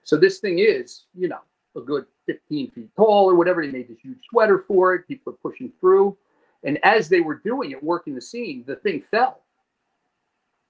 [0.04, 1.40] So this thing is, you know,
[1.76, 3.64] a good 15 feet tall or whatever.
[3.64, 5.08] They made this huge sweater for it.
[5.08, 6.14] People are pushing through.
[6.62, 9.40] And as they were doing it, working the scene, the thing fell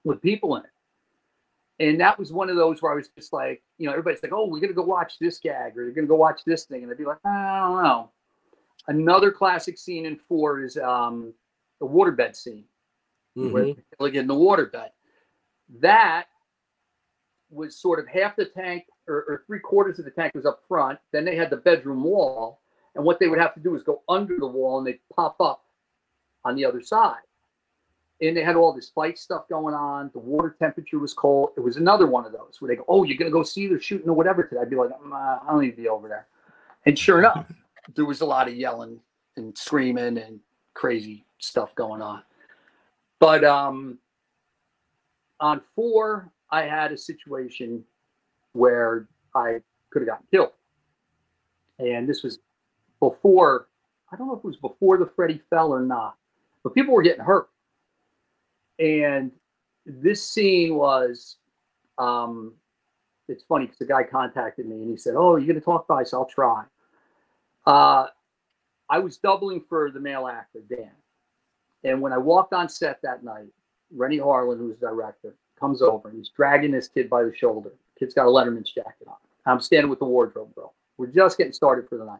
[0.05, 0.69] with people in it.
[1.81, 4.33] And that was one of those where I was just like, you know, everybody's like,
[4.33, 6.65] oh, we're going to go watch this gag or you're going to go watch this
[6.65, 6.83] thing.
[6.83, 8.11] And I'd be like, I don't know.
[8.87, 11.33] Another classic scene in four is um,
[11.79, 12.65] the waterbed scene
[13.51, 13.77] where Mhm.
[13.99, 14.89] they're in the waterbed.
[15.79, 16.25] That
[17.49, 20.61] was sort of half the tank or, or three quarters of the tank was up
[20.67, 20.99] front.
[21.11, 22.59] Then they had the bedroom wall.
[22.95, 25.39] And what they would have to do is go under the wall and they'd pop
[25.39, 25.63] up
[26.43, 27.21] on the other side.
[28.21, 30.11] And they had all this fight stuff going on.
[30.13, 31.51] The water temperature was cold.
[31.57, 33.81] It was another one of those where they go, Oh, you're to go see they're
[33.81, 34.61] shooting or whatever today.
[34.61, 36.27] I'd be like, "Mm, uh, I don't need to be over there.
[36.85, 37.51] And sure enough,
[37.95, 38.99] there was a lot of yelling
[39.37, 40.39] and screaming and
[40.73, 42.21] crazy stuff going on.
[43.19, 43.97] But um,
[45.39, 47.83] on four, I had a situation
[48.53, 50.51] where I could have gotten killed.
[51.79, 52.39] And this was
[52.99, 53.67] before,
[54.11, 56.15] I don't know if it was before the Freddy fell or not,
[56.63, 57.49] but people were getting hurt.
[58.81, 59.31] And
[59.85, 61.37] this scene was,
[61.99, 62.53] um,
[63.27, 65.85] it's funny because the guy contacted me and he said, Oh, you're going to talk
[65.85, 66.13] about this?
[66.13, 66.63] I'll try.
[67.65, 68.07] Uh,
[68.89, 70.89] I was doubling for the male actor, Dan.
[71.83, 73.47] And when I walked on set that night,
[73.95, 77.71] Renny Harlin, who's the director, comes over and he's dragging this kid by the shoulder.
[77.97, 79.15] Kid's got a Letterman's jacket on.
[79.45, 80.73] I'm standing with the wardrobe girl.
[80.97, 82.19] We're just getting started for the night.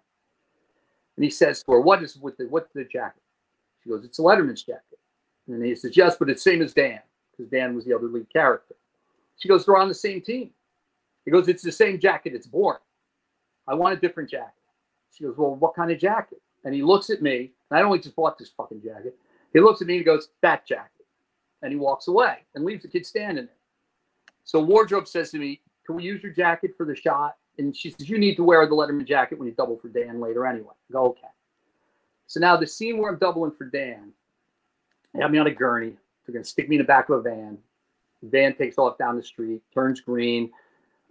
[1.18, 3.22] And he says to her, What is with the what's the jacket?
[3.84, 5.00] She goes, It's a Letterman's jacket.
[5.48, 7.00] And he says, Yes, but it's same as Dan,
[7.32, 8.76] because Dan was the other lead character.
[9.38, 10.52] She goes, They're on the same team.
[11.26, 12.80] He goes, It's the same jacket, it's boring.
[13.68, 14.54] I want a different jacket.
[15.14, 16.42] She goes, Well, what kind of jacket?
[16.64, 19.18] And he looks at me, and I only just bought this fucking jacket.
[19.54, 21.06] He looks at me and he goes, That jacket.
[21.62, 23.56] And he walks away and leaves the kid standing there.
[24.46, 27.38] So wardrobe says to me, Can we use your jacket for the shot?
[27.58, 30.20] And she says, You need to wear the Letterman jacket when you double for Dan
[30.20, 30.74] later anyway.
[30.90, 31.28] I go, okay.
[32.28, 34.12] So now the scene where I'm doubling for Dan,
[35.14, 35.94] they have me on a gurney.
[36.26, 37.58] They're going to stick me in the back of a van.
[38.22, 40.52] The van takes off down the street, turns green.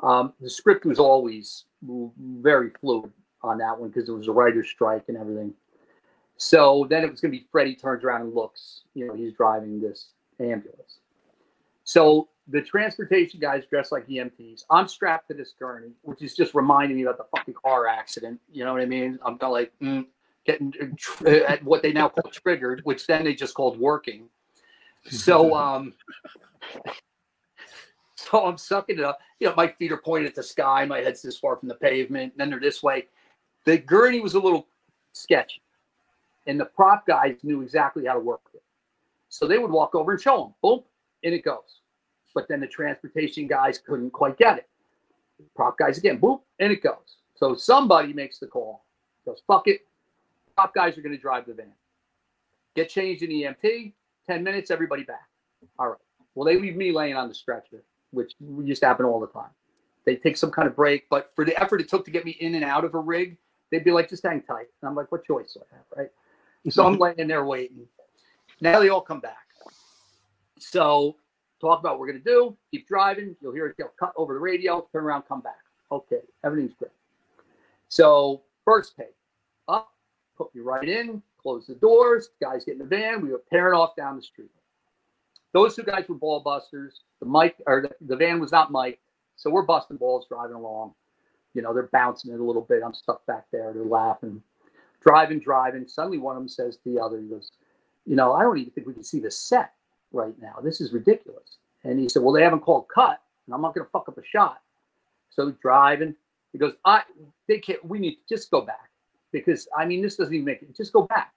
[0.03, 4.68] Um, the script was always very fluid on that one because it was a writer's
[4.68, 5.55] strike and everything.
[6.36, 8.82] So then it was going to be Freddy turns around and looks.
[8.94, 11.01] You know, he's driving this ambulance.
[11.84, 14.64] So the transportation guys dressed like EMTs.
[14.70, 18.40] I'm strapped to this gurney, which is just reminding me about the fucking car accident.
[18.51, 19.18] You know what I mean?
[19.24, 20.07] I'm kind of like mm,
[20.47, 20.72] getting
[21.24, 24.28] uh, at what they now call triggered, which then they just called working.
[25.07, 25.95] So, um,
[28.14, 29.18] so I'm sucking it up.
[29.38, 31.74] You know, my feet are pointed at the sky, my head's this far from the
[31.74, 33.07] pavement, and then they're this way.
[33.64, 34.66] The gurney was a little
[35.12, 35.62] sketchy,
[36.47, 38.62] and the prop guys knew exactly how to work it.
[39.28, 40.80] So they would walk over and show them, boom,
[41.22, 41.80] and it goes.
[42.34, 44.68] But then the transportation guys couldn't quite get it.
[45.55, 47.18] Prop guys again, boom, and it goes.
[47.36, 48.84] So somebody makes the call,
[49.24, 49.80] goes, fuck it.
[50.61, 51.73] Prop guys are going to drive the van.
[52.77, 53.95] Get changed in EMT,
[54.27, 55.27] 10 minutes, everybody back.
[55.79, 55.99] All right.
[56.35, 59.49] Well, they leave me laying on the stretcher, which used to happen all the time.
[60.05, 62.33] They take some kind of break, but for the effort it took to get me
[62.41, 63.39] in and out of a rig,
[63.71, 64.67] they'd be like, just hang tight.
[64.83, 66.11] And I'm like, what choice do I have, right?
[66.69, 67.87] So I'm laying there waiting.
[68.61, 69.47] Now they all come back.
[70.59, 71.17] So
[71.59, 72.55] talk about what we're going to do.
[72.71, 73.35] Keep driving.
[73.41, 74.87] You'll hear it get cut over the radio.
[74.93, 75.61] Turn around, come back.
[75.91, 76.93] Okay, everything's great.
[77.89, 79.15] So first take,
[80.41, 82.30] put me right in, close the doors.
[82.41, 83.20] Guys get in the van.
[83.20, 84.51] We were tearing off down the street.
[85.53, 87.03] Those two guys were ball busters.
[87.20, 88.99] The mic or the, the van was not mic'd,
[89.36, 90.95] so we're busting balls driving along.
[91.53, 92.82] You know, they're bouncing it a little bit.
[92.82, 93.72] I'm stuck back there.
[93.74, 94.43] They're laughing,
[95.03, 95.86] driving, driving.
[95.86, 97.51] Suddenly, one of them says to the other, he goes,
[98.07, 99.74] "You know, I don't even think we can see the set
[100.12, 100.57] right now.
[100.62, 103.84] This is ridiculous." And he said, "Well, they haven't called cut, and I'm not going
[103.84, 104.62] to fuck up a shot."
[105.28, 106.14] So driving,
[106.53, 107.03] he goes, "I
[107.49, 107.84] they can't.
[107.84, 108.89] We need to just go back
[109.33, 110.76] because I mean, this doesn't even make it.
[110.76, 111.33] Just go back."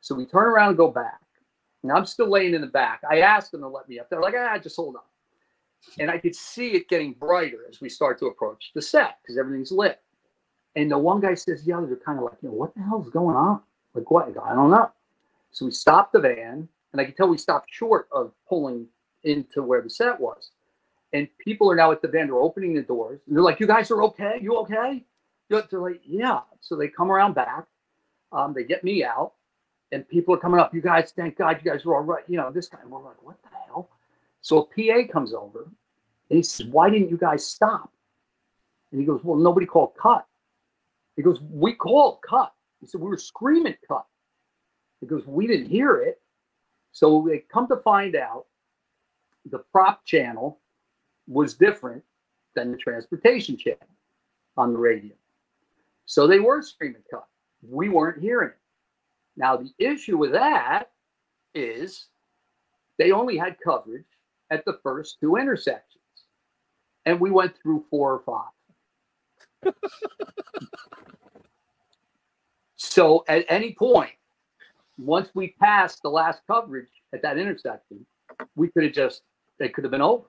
[0.00, 1.20] So we turn around and go back.
[1.82, 3.02] And I'm still laying in the back.
[3.08, 4.08] I asked them to let me up.
[4.08, 5.02] They're like, ah, just hold on.
[5.98, 9.38] And I could see it getting brighter as we start to approach the set because
[9.38, 10.00] everything's lit.
[10.74, 13.02] And the one guy says, other, they're kind of like, you know, what the hell
[13.02, 13.60] is going on?
[13.94, 14.28] Like, what?
[14.28, 14.90] I don't know.
[15.52, 18.86] So we stopped the van, and I could tell we stopped short of pulling
[19.24, 20.50] into where the set was.
[21.12, 23.66] And people are now at the van, they're opening the doors, and they're like, You
[23.66, 24.38] guys are okay?
[24.42, 25.04] You okay?
[25.48, 26.40] They're like, Yeah.
[26.60, 27.66] So they come around back,
[28.32, 29.32] um, they get me out,
[29.92, 30.74] and people are coming up.
[30.74, 32.24] You guys, thank God, you guys are all right.
[32.28, 32.78] You know, this guy.
[32.86, 33.88] We're like, what the hell?
[34.40, 35.68] So a PA comes over
[36.30, 37.92] and he says, Why didn't you guys stop?
[38.90, 40.26] And he goes, Well, nobody called cut.
[41.16, 42.52] He goes, We called cut.
[42.80, 44.06] He said, We were screaming cut.
[45.00, 46.20] He goes, We didn't hear it.
[46.92, 48.46] So they come to find out
[49.50, 50.60] the prop channel
[51.28, 52.02] was different
[52.54, 53.88] than the transportation channel
[54.56, 55.12] on the radio.
[56.06, 57.26] So they were screaming cut.
[57.68, 58.58] We weren't hearing it.
[59.36, 60.90] Now, the issue with that
[61.54, 62.06] is
[62.98, 64.06] they only had coverage
[64.50, 66.02] at the first two intersections,
[67.04, 69.74] and we went through four or five.
[72.76, 74.12] so, at any point,
[74.96, 78.06] once we passed the last coverage at that intersection,
[78.54, 79.22] we could have just,
[79.58, 80.24] it could have been over.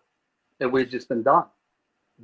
[0.59, 1.45] It would have just been done.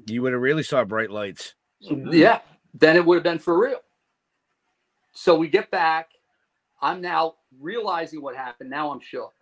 [0.07, 1.53] You would have really saw bright lights.
[1.79, 2.39] Yeah,
[2.74, 3.82] then it would have been for real.
[5.13, 6.09] So we get back.
[6.82, 8.69] I'm now realizing what happened.
[8.69, 9.34] Now I'm shook.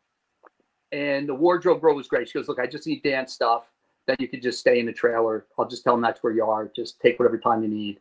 [0.92, 2.28] And the wardrobe girl was great.
[2.28, 3.72] She goes, Look, I just need Dan's stuff.
[4.06, 5.46] Then you could just stay in the trailer.
[5.58, 6.70] I'll just tell them that's where you are.
[6.76, 8.00] Just take whatever time you need.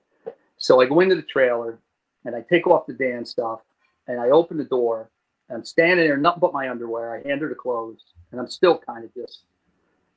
[0.56, 1.78] So I go into the trailer
[2.24, 3.60] and I take off the Dan's stuff
[4.08, 5.10] and I open the door.
[5.48, 7.14] And I'm standing there, nothing but my underwear.
[7.14, 9.44] I hand her the clothes and I'm still kind of just,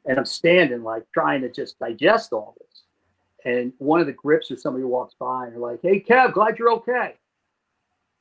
[0.05, 2.82] and I'm standing like trying to just digest all this.
[3.45, 6.57] And one of the grips or somebody walks by and they're like, Hey, Kev, glad
[6.57, 7.15] you're okay.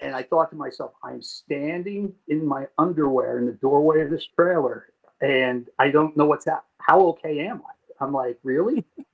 [0.00, 4.26] And I thought to myself, I'm standing in my underwear in the doorway of this
[4.26, 4.88] trailer,
[5.20, 6.46] and I don't know what's.
[6.78, 8.04] How okay am I?
[8.04, 8.84] I'm like, really?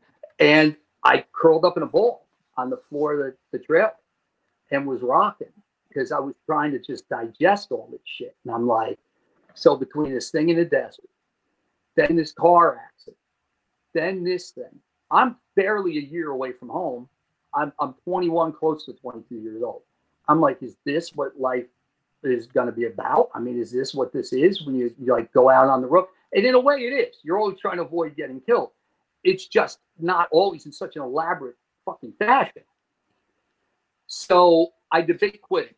[0.41, 3.91] And I curled up in a ball on the floor of the, the trailer
[4.71, 5.53] and was rocking
[5.89, 8.37] because I was trying to just digest all this shit.
[8.45, 8.99] And I'm like,
[9.55, 11.09] So between this thing in the desert,
[11.97, 13.17] then this car accident,
[13.95, 14.81] then this thing,
[15.11, 17.09] I'm barely a year away from home.
[17.55, 19.83] I'm, I'm 21, close to 22 years old.
[20.29, 21.69] I'm like, is this what life
[22.23, 23.31] is going to be about?
[23.35, 25.89] I mean, is this what this is when you, you like go out on the
[25.89, 26.07] roof?
[26.35, 27.17] And in a way, it is.
[27.23, 28.71] You're always trying to avoid getting killed.
[29.25, 32.63] It's just not always in such an elaborate fucking fashion.
[34.07, 35.75] So I debate quitting.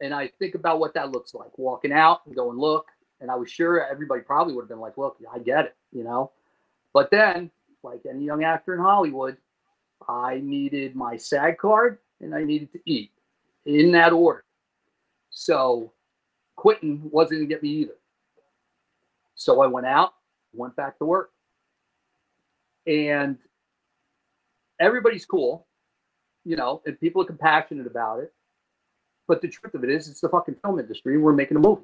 [0.00, 2.88] And I think about what that looks like walking out and going, look.
[3.20, 6.04] And I was sure everybody probably would have been like, look, I get it, you
[6.04, 6.30] know.
[6.92, 7.50] But then,
[7.82, 9.36] like any young actor in Hollywood,
[10.08, 13.12] I needed my SAG card and I needed to eat
[13.66, 14.44] in that order.
[15.30, 15.92] So
[16.56, 17.96] quitting wasn't going to get me either.
[19.34, 20.14] So I went out,
[20.52, 21.30] went back to work.
[22.86, 23.38] And
[24.80, 25.66] everybody's cool,
[26.44, 28.32] you know, and people are compassionate about it.
[29.26, 31.18] But the truth of it is, it's the fucking film industry.
[31.18, 31.82] We're making a movie.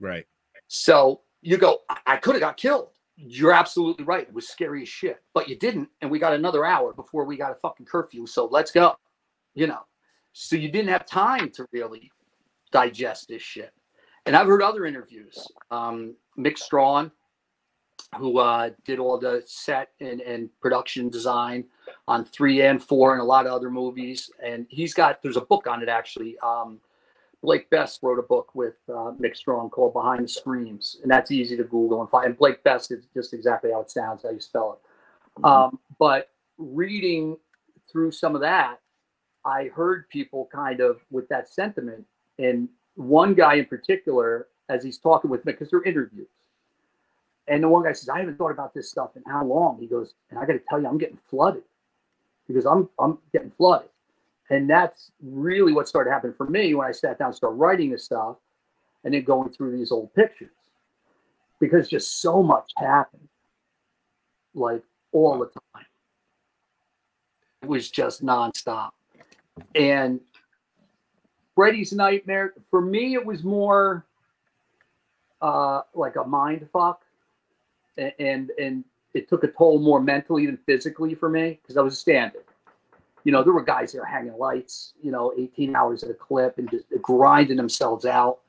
[0.00, 0.26] Right.
[0.68, 2.93] So you go, I, I could have got killed.
[3.16, 4.26] You're absolutely right.
[4.26, 5.88] It was scary as shit, but you didn't.
[6.00, 8.26] And we got another hour before we got a fucking curfew.
[8.26, 8.96] So let's go,
[9.54, 9.80] you know.
[10.32, 12.10] So you didn't have time to really
[12.72, 13.72] digest this shit.
[14.26, 15.46] And I've heard other interviews.
[15.70, 17.12] Um, Mick Strawn,
[18.18, 21.64] who uh, did all the set and, and production design
[22.08, 24.30] on three and four and a lot of other movies.
[24.42, 26.36] And he's got, there's a book on it actually.
[26.38, 26.80] Um,
[27.44, 31.30] Blake Best wrote a book with uh, Mick Strawn called Behind the Screams, and that's
[31.30, 32.26] easy to Google and find.
[32.26, 35.44] And Blake Best is just exactly how it sounds, how you spell it.
[35.44, 37.36] Um, but reading
[37.86, 38.80] through some of that,
[39.44, 42.06] I heard people kind of with that sentiment,
[42.38, 46.28] and one guy in particular, as he's talking with me, because they're interviews,
[47.46, 49.86] and the one guy says, "I haven't thought about this stuff in how long?" He
[49.86, 51.64] goes, "And I got to tell you, I'm getting flooded
[52.46, 53.90] because I'm I'm getting flooded."
[54.50, 57.90] And that's really what started happening for me when I sat down and started writing
[57.90, 58.36] this stuff
[59.02, 60.50] and then going through these old pictures
[61.60, 63.28] because just so much happened
[64.54, 64.82] like
[65.12, 65.86] all the time.
[67.62, 68.90] It was just nonstop.
[69.74, 70.20] And
[71.54, 74.04] Freddy's Nightmare, for me, it was more
[75.40, 77.02] uh, like a mind fuck.
[77.96, 78.84] And, and, and
[79.14, 82.32] it took a toll more mentally than physically for me because I was a stand
[83.24, 86.58] you know, there were guys there hanging lights, you know, 18 hours at a clip
[86.58, 88.40] and just grinding themselves out.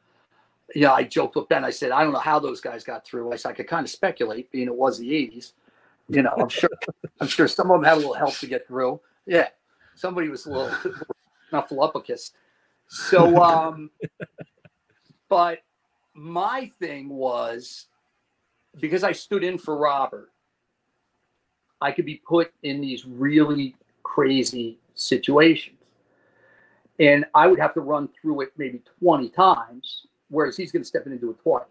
[0.74, 1.64] You know, I joked with Ben.
[1.64, 3.32] I said, I don't know how those guys got through.
[3.32, 5.54] I said, I could kind of speculate, being it was the 80s.
[6.10, 6.70] You know, I'm sure,
[7.22, 9.00] I'm sure some of them had a little help to get through.
[9.26, 9.48] Yeah,
[9.96, 10.76] somebody was a little
[11.52, 12.32] snuffleupagus.
[12.88, 13.90] So, um,
[15.30, 15.60] but
[16.14, 17.88] my thing was
[18.80, 20.32] because I stood in for Robert,
[21.82, 23.76] I could be put in these really
[24.06, 25.76] crazy situations.
[27.00, 30.88] And I would have to run through it maybe 20 times, whereas he's going to
[30.88, 31.66] step in and do it twice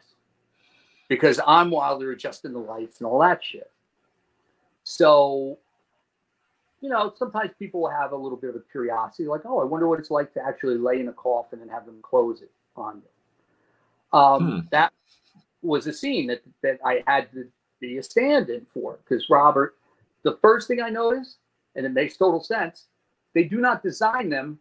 [1.08, 3.70] because I'm while they're adjusting the lights and all that shit.
[4.82, 5.58] So,
[6.82, 9.64] you know, sometimes people will have a little bit of a curiosity, like, oh, I
[9.64, 12.50] wonder what it's like to actually lay in a coffin and have them close it
[12.76, 14.18] on you.
[14.18, 14.60] Um, Hmm.
[14.70, 14.92] That
[15.62, 17.46] was a scene that, that I had to
[17.80, 19.76] be a stand in for because Robert,
[20.22, 21.38] the first thing I noticed,
[21.76, 22.86] and it makes total sense,
[23.34, 24.58] they do not design them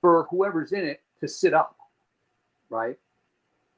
[0.00, 1.76] for whoever's in it to sit up,
[2.68, 2.98] right?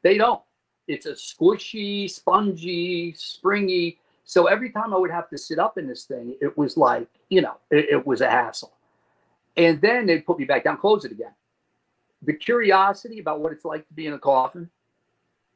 [0.02, 0.42] They don't.
[0.88, 3.98] It's a squishy, spongy, springy.
[4.24, 7.08] So every time I would have to sit up in this thing, it was like,
[7.28, 8.72] you know, it, it was a hassle.
[9.56, 11.34] And then they'd put me back down, close it again.
[12.22, 14.70] The curiosity about what it's like to be in a coffin,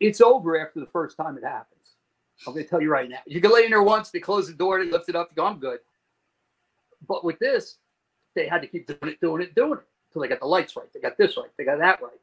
[0.00, 1.72] it's over after the first time it happens.
[2.46, 3.20] I'm going to tell you right now.
[3.26, 5.34] You can lay in there once, they close the door, they lift it up, they
[5.34, 5.78] go, I'm good.
[7.08, 7.78] But with this,
[8.34, 10.76] they had to keep doing it, doing it, doing it until they got the lights
[10.76, 10.86] right.
[10.92, 11.50] They got this right.
[11.56, 12.20] They got that right.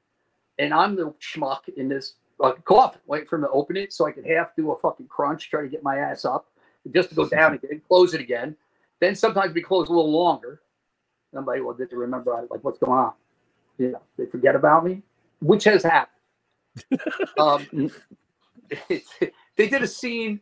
[0.60, 4.06] And I'm the schmuck in this uh, coffin, waiting for them to open it so
[4.06, 6.48] I could half do a fucking crunch, try to get my ass up,
[6.94, 8.56] just to go down again, close it again.
[9.00, 10.62] Then sometimes we close a little longer.
[11.34, 13.14] Like, well, did they remember like what's going on?
[13.80, 15.02] You know, they forget about me,
[15.42, 16.14] which has happened.
[17.40, 17.92] um,
[18.90, 19.04] it,
[19.58, 20.40] they did a scene.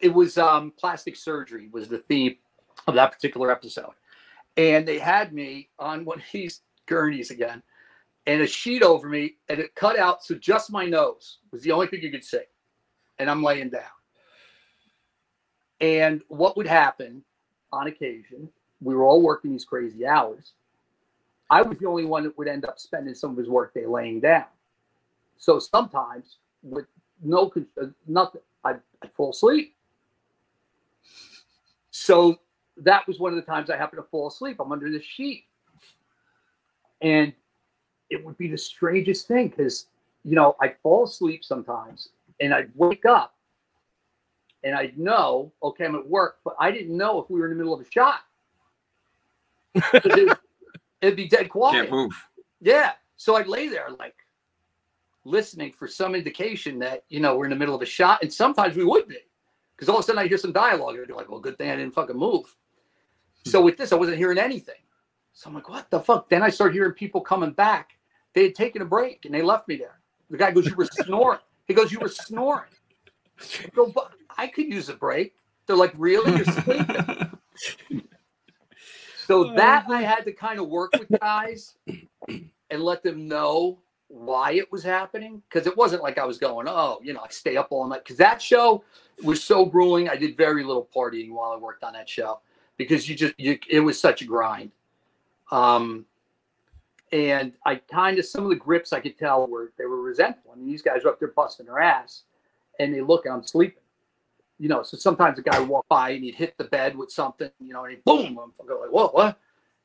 [0.00, 2.36] It was um, plastic surgery was the theme
[2.86, 3.94] of that particular episode,
[4.56, 7.62] and they had me on one of these gurneys again,
[8.26, 11.72] and a sheet over me, and it cut out so just my nose was the
[11.72, 12.38] only thing you could see,
[13.18, 13.82] and I'm laying down.
[15.80, 17.22] And what would happen
[17.72, 18.48] on occasion?
[18.80, 20.52] We were all working these crazy hours.
[21.50, 24.20] I was the only one that would end up spending some of his workday laying
[24.20, 24.46] down.
[25.36, 26.86] So sometimes, with
[27.22, 29.74] no uh, nothing, I'd, I'd fall asleep.
[31.90, 32.38] So
[32.78, 34.56] that was one of the times I happened to fall asleep.
[34.60, 35.44] I'm under the sheet,
[37.00, 37.32] and
[38.10, 39.86] it would be the strangest thing because
[40.24, 42.08] you know, I'd fall asleep sometimes
[42.40, 43.34] and I'd wake up
[44.64, 47.52] and I'd know, okay, I'm at work, but I didn't know if we were in
[47.52, 48.20] the middle of a shot.
[49.74, 50.38] it,
[51.02, 51.74] it'd be dead quiet.
[51.74, 52.12] Can't move.
[52.60, 52.92] Yeah.
[53.16, 54.14] So I'd lay there like
[55.24, 58.22] listening for some indication that, you know, we're in the middle of a shot.
[58.22, 59.18] And sometimes we would be.
[59.76, 60.94] Because all of a sudden I hear some dialogue.
[60.94, 62.54] And I'd be like, well, good thing I didn't fucking move.
[63.44, 64.74] So with this, I wasn't hearing anything.
[65.32, 66.28] So I'm like, what the fuck?
[66.28, 67.98] Then I start hearing people coming back.
[68.32, 70.00] They had taken a break and they left me there.
[70.30, 71.40] The guy goes, You were snoring.
[71.66, 72.70] He goes, You were snoring.
[73.40, 75.34] I go, but I could use a break.
[75.66, 76.36] They're like, Really?
[76.36, 77.30] You're sleeping.
[79.26, 80.06] So that I oh.
[80.06, 81.76] had to kind of work with guys
[82.28, 83.78] and let them know
[84.08, 87.28] why it was happening because it wasn't like I was going, oh, you know, I
[87.30, 88.84] stay up all night because that show
[89.22, 90.10] was so grueling.
[90.10, 92.40] I did very little partying while I worked on that show
[92.76, 94.70] because you just you it was such a grind.
[95.50, 96.06] Um,
[97.12, 100.52] and I kind of some of the grips I could tell were they were resentful.
[100.52, 102.22] I mean, these guys are up there busting their ass,
[102.80, 103.82] and they look and I'm sleeping.
[104.58, 107.10] You know, so sometimes a guy would walk by and he'd hit the bed with
[107.10, 109.38] something, you know, and he boom, I'm like, whoa, what?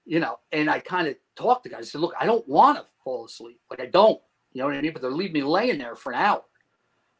[0.05, 1.81] You know, and I kind of talked to guys.
[1.81, 3.59] I said, look, I don't want to fall asleep.
[3.69, 4.21] Like I don't,
[4.53, 4.93] you know what I mean?
[4.93, 6.43] But they're leaving me laying there for an hour.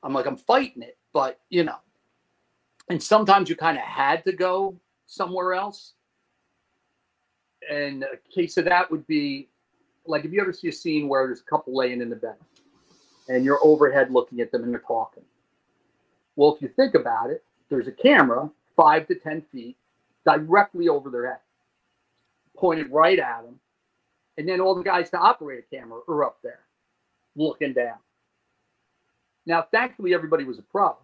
[0.04, 1.78] I'm like, I'm fighting it, but you know.
[2.90, 4.80] And sometimes you kind of had to go
[5.10, 5.94] somewhere else.
[7.70, 9.50] And a case of that would be
[10.06, 12.36] like if you ever see a scene where there's a couple laying in the bed
[13.28, 15.24] and you're overhead looking at them and they're talking.
[16.36, 19.76] Well, if you think about it, there's a camera five to 10 feet
[20.26, 21.40] directly over their head,
[22.56, 23.60] pointed right at them.
[24.38, 26.62] And then all the guys to operate a camera are up there
[27.36, 27.98] looking down.
[29.46, 30.96] Now, thankfully, everybody was a pro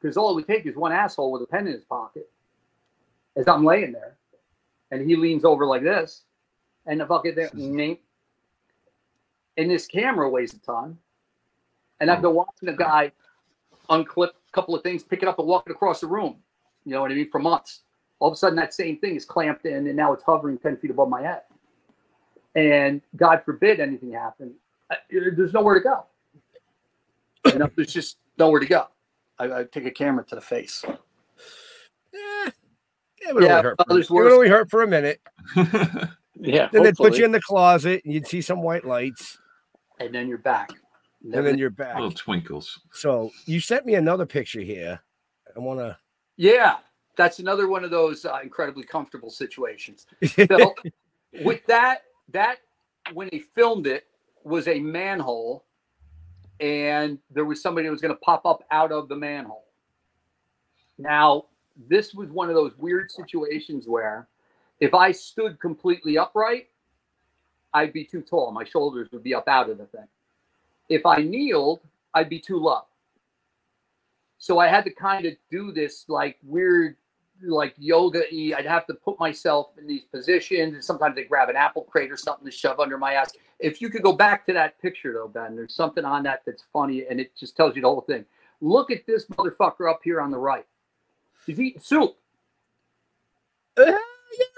[0.00, 2.30] because all it would take is one asshole with a pen in his pocket
[3.36, 4.16] as I'm laying there.
[4.90, 6.22] And he leans over like this,
[6.86, 7.98] and the fucking thing,
[9.56, 10.98] and this camera weighs a ton.
[12.00, 13.12] And I've been watching a guy
[13.88, 16.36] unclip a couple of things, pick it up and walk it across the room.
[16.84, 17.30] You know what I mean?
[17.30, 17.80] For months.
[18.18, 20.76] All of a sudden, that same thing is clamped in, and now it's hovering 10
[20.78, 21.42] feet above my head.
[22.54, 24.54] And God forbid anything happen,
[25.10, 26.06] there's nowhere to go.
[27.46, 28.86] You know, there's just nowhere to go.
[29.38, 30.84] I, I take a camera to the face.
[30.86, 32.50] Eh,
[33.28, 33.76] it would Yeah, only hurt.
[34.06, 35.20] For, it would only hurt for a minute.
[36.36, 36.68] Yeah.
[36.72, 39.38] Then they'd put you in the closet and you'd see some white lights,
[40.00, 40.70] And then you're back.
[41.22, 41.94] and then you're back.
[41.94, 42.80] Little twinkles.
[42.92, 45.00] So you sent me another picture here.
[45.56, 45.96] I want to.
[46.36, 46.78] Yeah,
[47.16, 50.06] that's another one of those uh, incredibly comfortable situations.
[50.24, 50.74] So
[51.44, 52.02] with that,
[52.32, 52.58] that
[53.12, 54.06] when they filmed it
[54.42, 55.64] was a manhole,
[56.60, 59.66] and there was somebody that was going to pop up out of the manhole.
[60.98, 61.44] Now,
[61.88, 64.28] this was one of those weird situations where
[64.80, 66.68] if I stood completely upright,
[67.72, 68.52] I'd be too tall.
[68.52, 70.06] My shoulders would be up out of the thing.
[70.88, 71.80] If I kneeled,
[72.14, 72.82] I'd be too low.
[74.38, 76.96] So I had to kind of do this like weird,
[77.42, 78.22] like yoga.
[78.56, 80.74] I'd have to put myself in these positions.
[80.74, 83.32] And sometimes they grab an apple crate or something to shove under my ass.
[83.58, 86.64] If you could go back to that picture though, Ben, there's something on that that's
[86.72, 88.24] funny and it just tells you the whole thing.
[88.60, 90.66] Look at this motherfucker up here on the right.
[91.46, 92.16] He's eating soup.
[93.76, 93.98] Uh, yeah,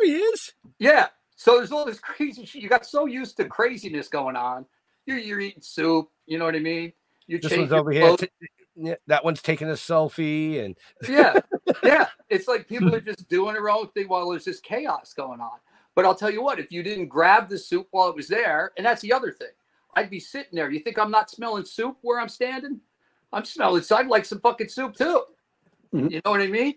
[0.01, 0.53] he is.
[0.79, 1.07] Yeah.
[1.37, 2.63] So there's all this crazy shit.
[2.63, 4.67] You got so used to craziness going on.
[5.07, 6.09] You're, you're eating soup.
[6.27, 6.93] You know what I mean?
[7.27, 8.17] You This one's over here.
[8.17, 8.29] t-
[8.77, 10.77] yeah, that one's taking a selfie, and
[11.09, 11.41] yeah,
[11.83, 12.09] yeah.
[12.29, 15.59] It's like people are just doing their own thing while there's this chaos going on.
[15.95, 18.73] But I'll tell you what, if you didn't grab the soup while it was there,
[18.77, 19.49] and that's the other thing,
[19.95, 20.71] I'd be sitting there.
[20.71, 22.81] You think I'm not smelling soup where I'm standing?
[23.33, 23.83] I'm smelling.
[23.83, 25.23] So I'd like some fucking soup too.
[25.97, 26.11] Mhm.
[26.11, 26.75] You know what I mean?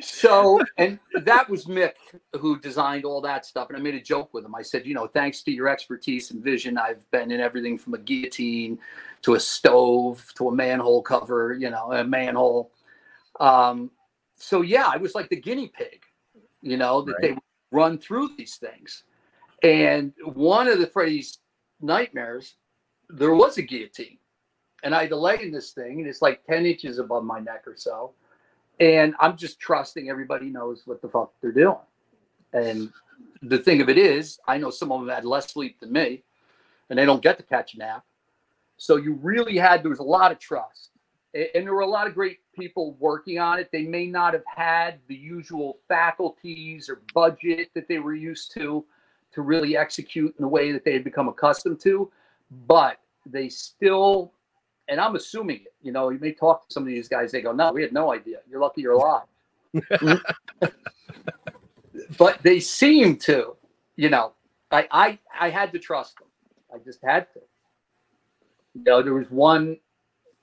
[0.00, 1.92] So, and that was Mick
[2.38, 3.68] who designed all that stuff.
[3.68, 4.54] And I made a joke with him.
[4.54, 7.94] I said, you know, thanks to your expertise and vision, I've been in everything from
[7.94, 8.78] a guillotine
[9.22, 12.72] to a stove to a manhole cover, you know, a manhole.
[13.38, 13.90] Um,
[14.36, 16.02] so yeah, I was like the guinea pig,
[16.60, 17.36] you know, that they
[17.70, 19.04] run through these things.
[19.62, 21.38] And one of the Freddy's
[21.80, 22.56] nightmares,
[23.08, 24.18] there was a guillotine.
[24.82, 27.38] And I had to lay in this thing, and it's like 10 inches above my
[27.38, 28.12] neck or so.
[28.80, 31.76] And I'm just trusting everybody knows what the fuck they're doing.
[32.52, 32.92] And
[33.42, 36.24] the thing of it is, I know some of them had less sleep than me,
[36.90, 38.04] and they don't get to catch a nap.
[38.76, 40.90] So you really had there was a lot of trust,
[41.34, 43.70] and there were a lot of great people working on it.
[43.70, 48.84] They may not have had the usual faculties or budget that they were used to
[49.32, 52.10] to really execute in the way that they had become accustomed to,
[52.66, 54.32] but they still.
[54.92, 55.72] And I'm assuming it.
[55.82, 57.32] You know, you may talk to some of these guys.
[57.32, 58.40] They go, "No, we had no idea.
[58.46, 59.22] You're lucky you're alive."
[62.18, 63.56] but they seem to.
[63.96, 64.32] You know,
[64.70, 66.28] I I I had to trust them.
[66.74, 67.40] I just had to.
[68.74, 69.78] You know, there was one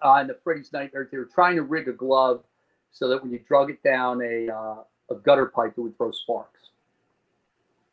[0.01, 1.07] on the Freddy's Nightmare.
[1.11, 2.43] They were trying to rig a glove
[2.91, 6.09] so that when you drug it down a uh, a gutter pipe, it would throw
[6.09, 6.71] sparks.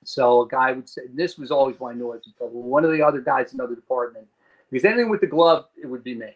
[0.04, 1.98] So a guy would say, this was always my noise.
[1.98, 2.62] knew I was in trouble.
[2.62, 4.26] One of the other guys in another department,
[4.70, 6.30] because anything with the glove, it would be me.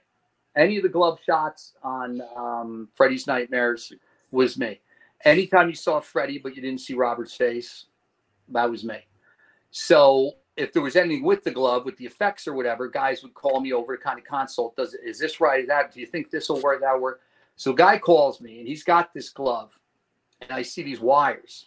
[0.57, 3.93] Any of the glove shots on um, Freddy's Nightmares
[4.31, 4.81] was me.
[5.25, 7.87] Anytime you saw Freddy, but you didn't see Robert's face,
[8.49, 8.99] that was me.
[9.71, 13.35] So if there was anything with the glove, with the effects or whatever, guys would
[13.35, 14.77] call me over to kind of consult.
[14.77, 15.61] Does is this right?
[15.61, 16.81] Is that do you think this will work?
[16.81, 17.21] That work?
[17.57, 19.79] So guy calls me and he's got this glove,
[20.41, 21.67] and I see these wires,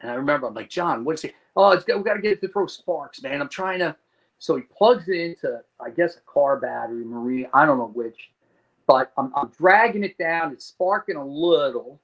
[0.00, 1.34] and I remember I'm like John, what is it?
[1.56, 3.40] Oh, we got to get it to throw sparks, man.
[3.40, 3.96] I'm trying to.
[4.40, 8.30] So he plugs it into, I guess, a car battery, marine, I don't know which,
[8.86, 10.52] but I'm, I'm dragging it down.
[10.52, 12.00] It's sparking a little,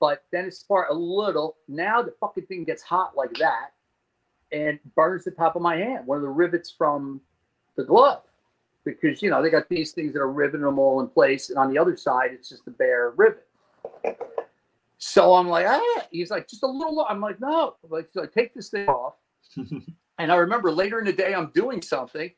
[0.00, 1.58] but then it spark a little.
[1.68, 3.72] Now the fucking thing gets hot like that
[4.50, 7.20] and burns the top of my hand, one of the rivets from
[7.76, 8.22] the glove.
[8.86, 11.50] Because, you know, they got these things that are riveting them all in place.
[11.50, 13.46] And on the other side, it's just a bare rivet.
[14.96, 16.94] So I'm like, ah, he's like, just a little.
[16.94, 19.16] lo-" I'm like, no, like, so I take this thing off.
[20.20, 22.30] and I remember later in the day, I'm doing something,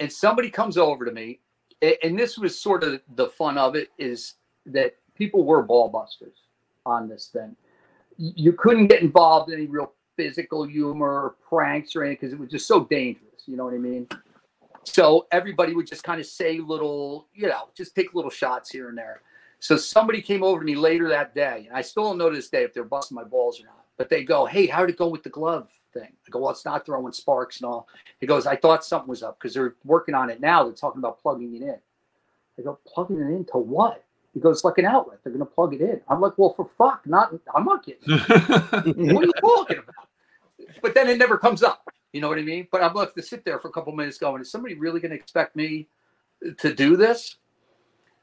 [0.00, 1.40] and somebody comes over to me,
[1.80, 4.34] and this was sort of the fun of it is
[4.66, 6.48] that people were ball busters
[6.84, 7.56] on this thing.
[8.18, 12.38] You couldn't get involved in any real physical humor or pranks or anything because it
[12.38, 13.44] was just so dangerous.
[13.46, 14.06] You know what I mean?
[14.84, 18.90] So everybody would just kind of say little, you know, just take little shots here
[18.90, 19.22] and there.
[19.58, 22.36] So somebody came over to me later that day, and I still don't know to
[22.36, 23.84] this day if they're busting my balls or not.
[23.96, 26.64] But they go, "Hey, how'd it go with the glove thing?" I go, "Well, it's
[26.64, 27.88] not throwing sparks and all."
[28.20, 30.64] He goes, "I thought something was up because they're working on it now.
[30.64, 31.78] They're talking about plugging it in."
[32.58, 35.18] I go, "Plugging it into what?" He goes, "Like an outlet.
[35.22, 37.32] They're going to plug it in." I'm like, "Well, for fuck, not.
[37.54, 38.18] I'm not getting.
[38.18, 40.08] what are you talking about?"
[40.82, 41.88] But then it never comes up.
[42.12, 42.68] You know what I mean?
[42.70, 45.10] But I'm left to sit there for a couple minutes going, "Is somebody really going
[45.10, 45.88] to expect me
[46.58, 47.36] to do this?"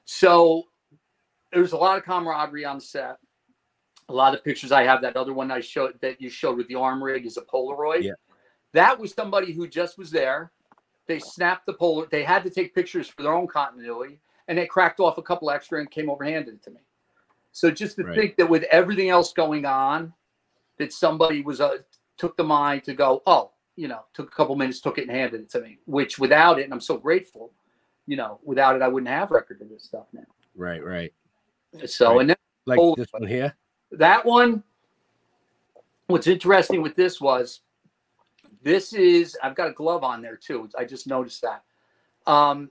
[0.05, 0.63] So
[1.51, 3.17] there's a lot of camaraderie on set.
[4.09, 5.01] A lot of pictures I have.
[5.01, 8.03] That other one I showed that you showed with the arm rig is a Polaroid.
[8.03, 8.13] Yeah.
[8.73, 10.51] That was somebody who just was there.
[11.07, 12.09] They snapped the Polaroid.
[12.09, 15.49] They had to take pictures for their own continuity, and they cracked off a couple
[15.49, 16.81] extra and came over handed it to me.
[17.51, 18.15] So just to Right.
[18.15, 20.13] think that with everything else going on,
[20.77, 21.77] that somebody was uh,
[22.17, 25.11] took the mind to go, oh, you know, took a couple minutes, took it and
[25.11, 25.77] handed it to me.
[25.85, 27.53] Which without it, and I'm so grateful,
[28.07, 30.25] you know, without it, I wouldn't have record of this stuff now.
[30.55, 31.13] Right, right.
[31.85, 32.21] So Right.
[32.21, 33.55] and then Like this one here.
[33.97, 34.63] That one
[36.07, 37.61] what's interesting with this was
[38.61, 40.67] this is i've got a glove on there too.
[40.77, 41.63] I just noticed that.
[42.31, 42.69] Um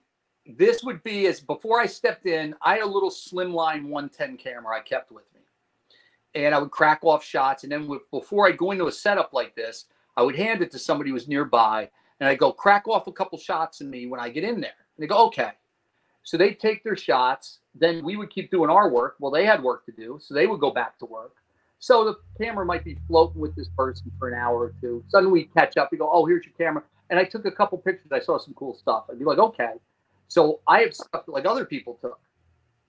[0.59, 4.77] this would be as before i stepped in i had a little slimline 110 camera
[4.77, 5.41] i kept with me.
[6.35, 7.63] And i would crack off shots.
[7.63, 10.71] And then with, before i go into a setup like this i would hand it
[10.73, 11.89] to somebody who was nearby.
[12.21, 14.75] And i go crack off a couple shots in me when i get in there.
[14.97, 15.53] And they go okay
[16.23, 19.63] so they take their shots then we would keep doing our work well they had
[19.63, 21.35] work to do so they would go back to work
[21.83, 25.03] so the camera might be floating with this person for an hour or two.
[25.09, 25.89] Suddenly we catch up.
[25.91, 26.85] We go, oh, here's your camera.
[27.11, 28.13] And I took a couple pictures.
[28.13, 29.07] I saw some cool stuff.
[29.11, 29.73] I'd be like, okay.
[30.29, 32.21] So I have stuff like other people took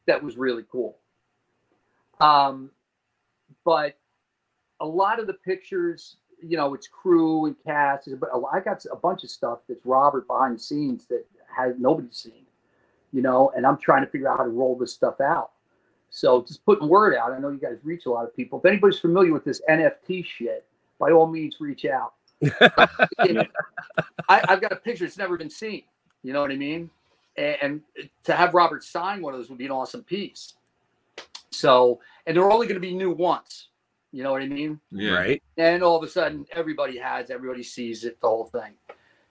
[0.06, 1.00] that was really cool.
[2.22, 2.70] Um,
[3.66, 3.98] but
[4.80, 8.08] a lot of the pictures, you know, it's crew and cast.
[8.20, 11.26] But I got a bunch of stuff that's Robert behind the scenes that
[11.58, 12.43] has nobody's seen,
[13.14, 15.52] you know, and I'm trying to figure out how to roll this stuff out.
[16.10, 17.32] So just putting word out.
[17.32, 18.60] I know you guys reach a lot of people.
[18.60, 20.66] If anybody's familiar with this NFT shit,
[21.00, 22.14] by all means, reach out.
[22.60, 23.48] I,
[24.30, 25.84] I've got a picture that's never been seen.
[26.24, 26.90] You know what I mean?
[27.38, 30.54] And, and to have Robert sign one of those would be an awesome piece.
[31.52, 33.70] So, and they're only going to be new once.
[34.12, 34.80] You know what I mean?
[34.92, 35.14] yeah.
[35.14, 35.44] Right.
[35.58, 38.74] and all of a sudden everybody has everybody sees it the whole thing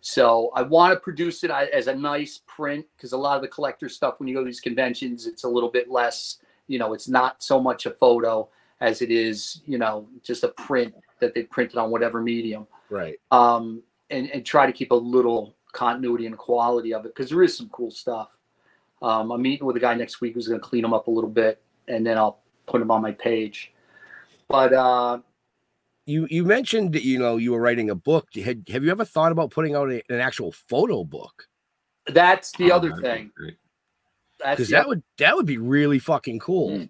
[0.05, 3.48] so i want to produce it as a nice print because a lot of the
[3.48, 6.92] collector stuff when you go to these conventions it's a little bit less you know
[6.92, 8.48] it's not so much a photo
[8.80, 12.66] as it is you know just a print that they printed on whatever medium.
[12.90, 13.18] Right.
[13.30, 17.42] um and, and try to keep a little continuity and quality of it because there
[17.42, 18.36] is some cool stuff.
[19.00, 21.11] Um, i'm meeting with a guy next week who's going to clean them up a
[21.11, 23.72] little bit and then i'll put them on my page.
[24.48, 25.20] But uh
[26.07, 28.28] You you mentioned that you know you were writing a book.
[28.34, 31.46] Had, have you ever thought about putting out a, an actual photo book?
[32.07, 33.30] That's the Oh, other thing.
[34.38, 36.70] Because that other- would that would be really fucking cool.
[36.70, 36.80] Mm.
[36.80, 36.88] You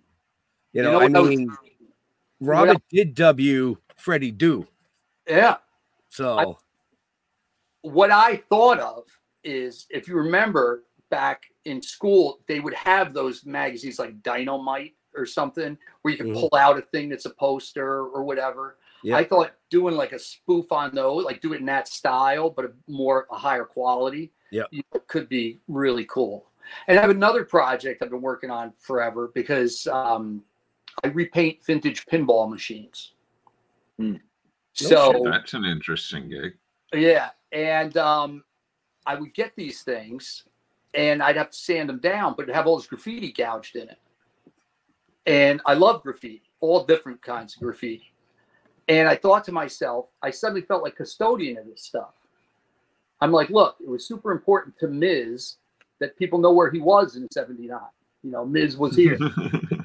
[0.73, 1.51] You know, know I that was- mean,
[2.41, 4.67] Robert did W Freddy Deux.
[5.29, 5.57] yeah.
[6.09, 6.59] So
[7.83, 9.05] What I thought of
[9.45, 15.27] is if you remember back in school, they would have those magazines like Dynamite or
[15.27, 16.35] something where you could Mhm.
[16.41, 18.79] pull out a thing that's a poster or whatever.
[19.03, 19.17] Yeah.
[19.17, 22.65] I thought doing like a spoof on those, like do it in that style, but
[22.67, 24.33] a more a higher quality.
[24.51, 26.47] yeah, you know, could be really cool.
[26.87, 30.43] And I have another project I've been working on forever because um,
[31.03, 33.13] I repaint vintage pinball machines.
[33.99, 34.17] Hmm.
[34.75, 36.55] So That's an interesting gig.
[36.95, 38.45] yeah, and um,
[39.05, 40.45] I would get these things,
[40.95, 43.99] and I'd have to sand them down, but have all this graffiti gouged in it.
[45.27, 48.12] And I love graffiti, all different kinds of graffiti.
[48.93, 52.13] And I thought to myself, I suddenly felt like custodian of this stuff.
[53.23, 55.57] I'm like, look, it was super important to Miz
[55.99, 57.81] that people know where he was in '79.
[58.23, 59.19] You know, Miz was here.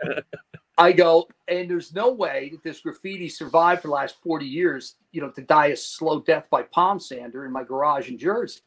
[0.78, 4.95] I go, and there's no way that this graffiti survived for the last 40 years,
[5.14, 8.60] you know, to die a slow death by palm sander in my garage in Jersey.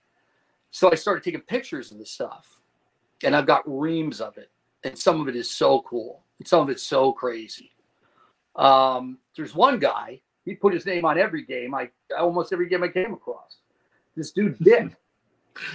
[0.71, 2.61] So I started taking pictures of the stuff,
[3.23, 4.51] and I've got reams of it,
[4.85, 7.73] and some of it is so cool, and some of it's so crazy.
[8.57, 12.83] Um, there's one guy, he put his name on every game, I almost every game
[12.83, 13.59] I came across.
[14.17, 14.97] This dude Dick.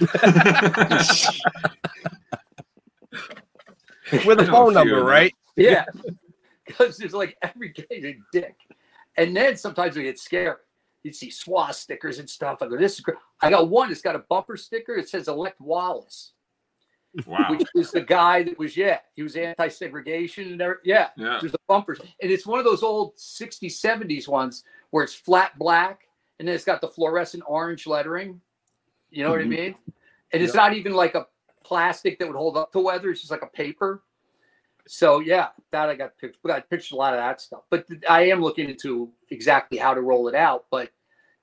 [4.24, 5.32] With a phone number, of right?
[5.56, 5.84] Yeah.
[6.66, 8.56] Because there's like every game a dick.
[9.16, 10.56] And then sometimes we get scared.
[11.04, 12.60] You'd see SWA stickers and stuff.
[12.60, 13.18] I go, this is great.
[13.40, 14.96] I got one It's got a bumper sticker.
[14.96, 16.32] It says elect Wallace,
[17.26, 17.46] wow.
[17.50, 20.82] which is the guy that was, yeah, he was anti-segregation and everything.
[20.84, 21.08] Yeah.
[21.16, 21.38] Yeah.
[21.40, 22.00] There's the bumpers.
[22.20, 26.08] And it's one of those old 60s, 70s ones where it's flat black
[26.38, 28.40] and then it's got the fluorescent orange lettering.
[29.10, 29.48] You know what I Mhm.
[29.48, 29.74] mean?
[30.32, 31.26] And it's not even like a
[31.64, 33.10] plastic that would hold up to weather.
[33.10, 34.02] It's just like a paper.
[34.88, 36.38] So yeah, that I got picked.
[36.48, 40.00] I pitched a lot of that stuff, but I am looking into exactly how to
[40.00, 40.66] roll it out.
[40.70, 40.90] But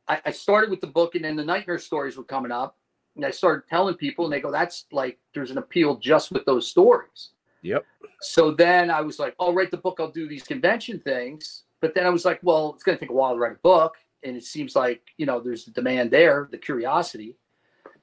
[0.07, 2.77] I, I started with the book, and then the nightmare stories were coming up,
[3.15, 6.45] and I started telling people, and they go, "That's like there's an appeal just with
[6.45, 7.29] those stories."
[7.61, 7.85] Yep.
[8.21, 9.97] So then I was like, "I'll write the book.
[9.99, 13.11] I'll do these convention things." But then I was like, "Well, it's going to take
[13.11, 16.11] a while to write a book, and it seems like you know there's the demand
[16.11, 17.35] there, the curiosity."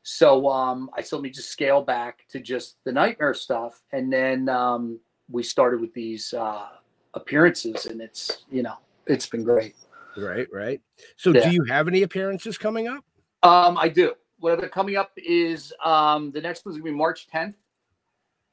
[0.02, 4.12] So um, I said, "Let me just scale back to just the nightmare stuff," and
[4.12, 4.98] then um,
[5.30, 6.68] we started with these uh,
[7.14, 8.74] appearances, and it's you know
[9.06, 9.74] it's been great.
[10.16, 10.80] Right, right.
[11.16, 11.42] So, Yeah.
[11.42, 13.04] do you have any appearances coming up?
[13.42, 14.14] Um, I do.
[14.40, 17.54] What I've got coming up is um, the next one's gonna be March 10th,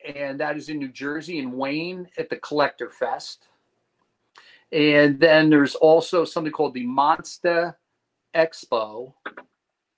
[0.05, 3.47] and that is in New Jersey in Wayne at the Collector Fest.
[4.73, 7.77] And then there's also something called the Monster
[8.35, 9.13] Expo,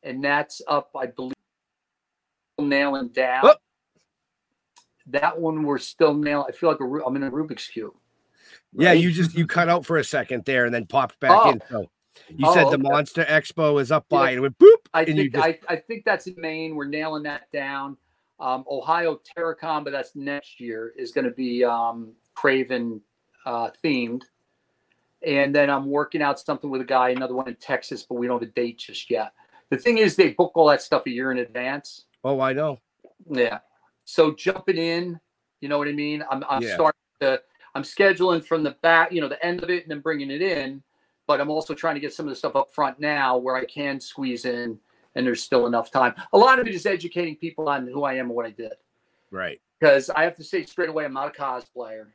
[0.04, 1.34] and that's up, I believe,
[2.60, 3.46] nailing down.
[3.46, 3.56] Oh.
[5.08, 6.46] That one we're still nailing.
[6.50, 7.94] I feel like I'm in a Rubik's cube.
[8.74, 11.50] Yeah, you just you cut out for a second there and then popped back Oh.
[11.50, 11.62] in.
[11.68, 11.90] So
[12.30, 12.82] you Oh, said the okay.
[12.82, 14.18] Monster Expo is up Yeah.
[14.18, 14.76] by and it went boop.
[14.94, 16.76] I think just I, I think that's in Maine.
[16.76, 17.98] We're nailing that down.
[18.40, 23.02] Um, Ohio Terracon, but that's next year, is going to be um, Craven
[23.46, 24.24] uh, themed.
[25.26, 28.28] And then I'm working out something with a guy, another one in Texas, but we
[28.28, 29.34] don't have a date just yet.
[29.70, 32.06] The thing is, they book all that stuff a year in advance.
[32.24, 32.80] oh, I know.
[33.30, 33.60] Yeah.
[34.06, 35.20] So jumping in,
[35.60, 36.24] you know what I mean?
[36.32, 36.76] I'm, I'm Yeah.
[36.76, 37.42] starting to,
[37.76, 40.42] I'm scheduling from the back, you know, the end of it and then bringing it
[40.42, 40.82] in.
[41.30, 43.64] But I'm also trying to get some of the stuff up front now where I
[43.64, 44.80] can squeeze in
[45.14, 46.16] and there's still enough time.
[46.34, 48.72] A lot of it is educating people on who I am and what I did.
[49.30, 49.62] Right.
[49.80, 52.08] Because I have to say straight away, I'm not a cosplayer.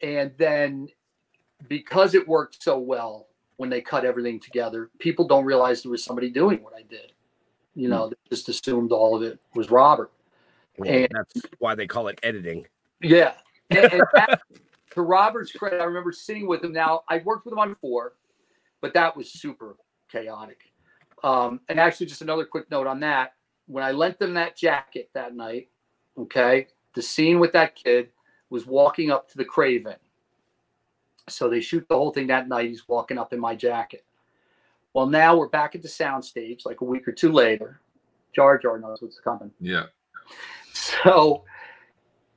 [0.00, 0.90] And then
[1.66, 6.04] because it worked so well when they cut everything together, people don't realize there was
[6.04, 7.14] somebody doing what I did.
[7.74, 10.12] You know, they just assumed all of it was Robert.
[10.78, 12.68] Well, And- that's why they call it editing.
[13.00, 13.32] Yeah.
[13.70, 14.40] And, and that,
[14.94, 16.72] to Robert's credit, I remember sitting with him.
[16.72, 18.14] Now, I worked with him on four,
[18.80, 19.76] but that was super
[20.10, 20.60] chaotic.
[21.22, 23.34] Um, and actually, just another quick note on that.
[23.66, 25.68] When I lent them that jacket that night,
[26.18, 28.10] okay, the scene with that kid
[28.50, 29.96] was walking up to the Crave Inn.
[31.28, 32.68] So they shoot the whole thing that night.
[32.68, 34.04] He's walking up in my jacket.
[34.92, 37.80] Well, now we're back at the soundstage like a week or two later.
[38.32, 39.50] Jar Jar knows what's coming.
[39.58, 39.86] Yeah.
[40.72, 41.44] So,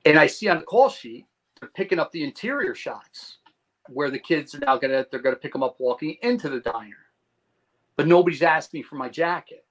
[0.05, 1.26] and I see on the call sheet,
[1.73, 3.37] picking up the interior shots
[3.89, 7.07] where the kids are now gonna they're gonna pick them up walking into the diner,
[7.95, 9.65] but nobody's asking me for my jacket.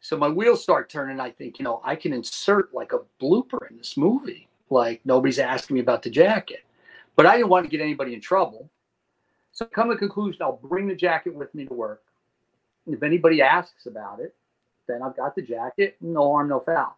[0.00, 1.20] So my wheels start turning.
[1.20, 4.48] I think you know I can insert like a blooper in this movie.
[4.70, 6.64] Like nobody's asking me about the jacket,
[7.16, 8.70] but I didn't want to get anybody in trouble.
[9.52, 12.02] So come to conclusion I'll bring the jacket with me to work.
[12.86, 14.34] If anybody asks about it,
[14.86, 15.96] then I've got the jacket.
[16.00, 16.96] No harm, no foul.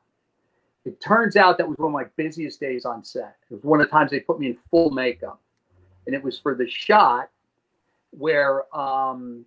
[0.87, 3.37] It turns out that was one of my busiest days on set.
[3.51, 5.41] It was one of the times they put me in full makeup.
[6.07, 7.29] And it was for the shot
[8.11, 9.45] where um,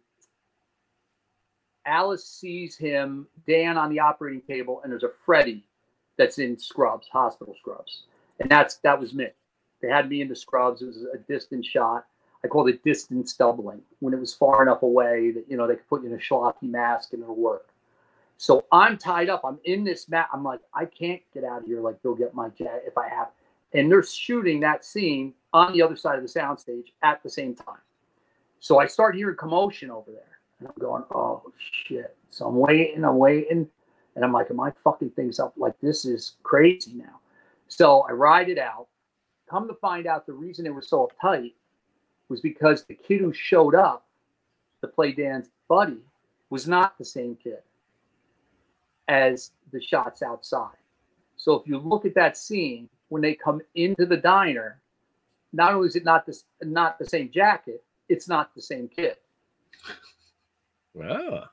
[1.86, 5.64] Alice sees him, Dan on the operating table, and there's a Freddy
[6.18, 8.04] that's in scrubs, hospital scrubs.
[8.42, 9.28] And that's that was me.
[9.82, 10.82] They had me in the scrubs.
[10.82, 12.06] It was a distant shot.
[12.44, 15.76] I called it distance doubling when it was far enough away that you know they
[15.76, 17.68] could put you in a schlocky mask and it'll work.
[18.40, 19.42] So I'm tied up.
[19.44, 20.30] I'm in this mat.
[20.32, 21.82] I'm like, I can't get out of here.
[21.82, 23.28] Like, go get my jet if I have.
[23.74, 27.54] And they're shooting that scene on the other side of the soundstage at the same
[27.54, 27.82] time.
[28.62, 30.40] So I start hearing commotion over there.
[30.60, 32.16] And I'm going, oh shit.
[32.30, 33.68] So I'm waiting, I'm waiting.
[34.16, 35.54] And I'm like, am I fucking things up?
[35.58, 37.20] Like, this is crazy now.
[37.68, 38.88] So I ride it out.
[39.50, 41.56] Come to find out the reason it was so uptight
[42.30, 44.06] was because the kid who showed up
[44.80, 46.00] to play Dan's buddy
[46.50, 47.60] was not the same kid
[49.10, 50.78] as the shots outside.
[51.36, 54.80] So if you look at that scene when they come into the diner,
[55.51, 59.16] not only is it not this not the same jacket, it's not the same kid.
[60.93, 61.45] Wow.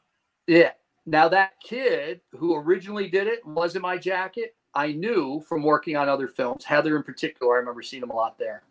[0.47, 0.73] Yeah.
[1.07, 4.55] Now that kid who originally did it was in my jacket.
[4.75, 7.55] I knew from working on other films, Heathers in particular.
[7.55, 8.63] I remember seeing him a lot there.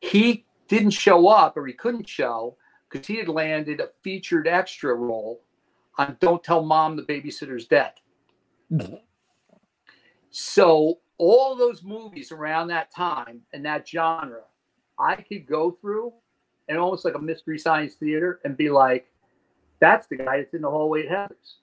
[0.00, 2.56] He didn't show up, or he couldn't show
[2.88, 5.42] because he had landed a featured extra role
[6.00, 7.92] on "Don't Tell Mom the Babysitter's Dead."
[10.30, 14.42] so all those movies around that time and that genre,
[14.98, 16.12] I could go through
[16.68, 19.06] and almost like a mystery science theater and be like,
[19.80, 21.54] that's the guy that's in the hallway at Heathers.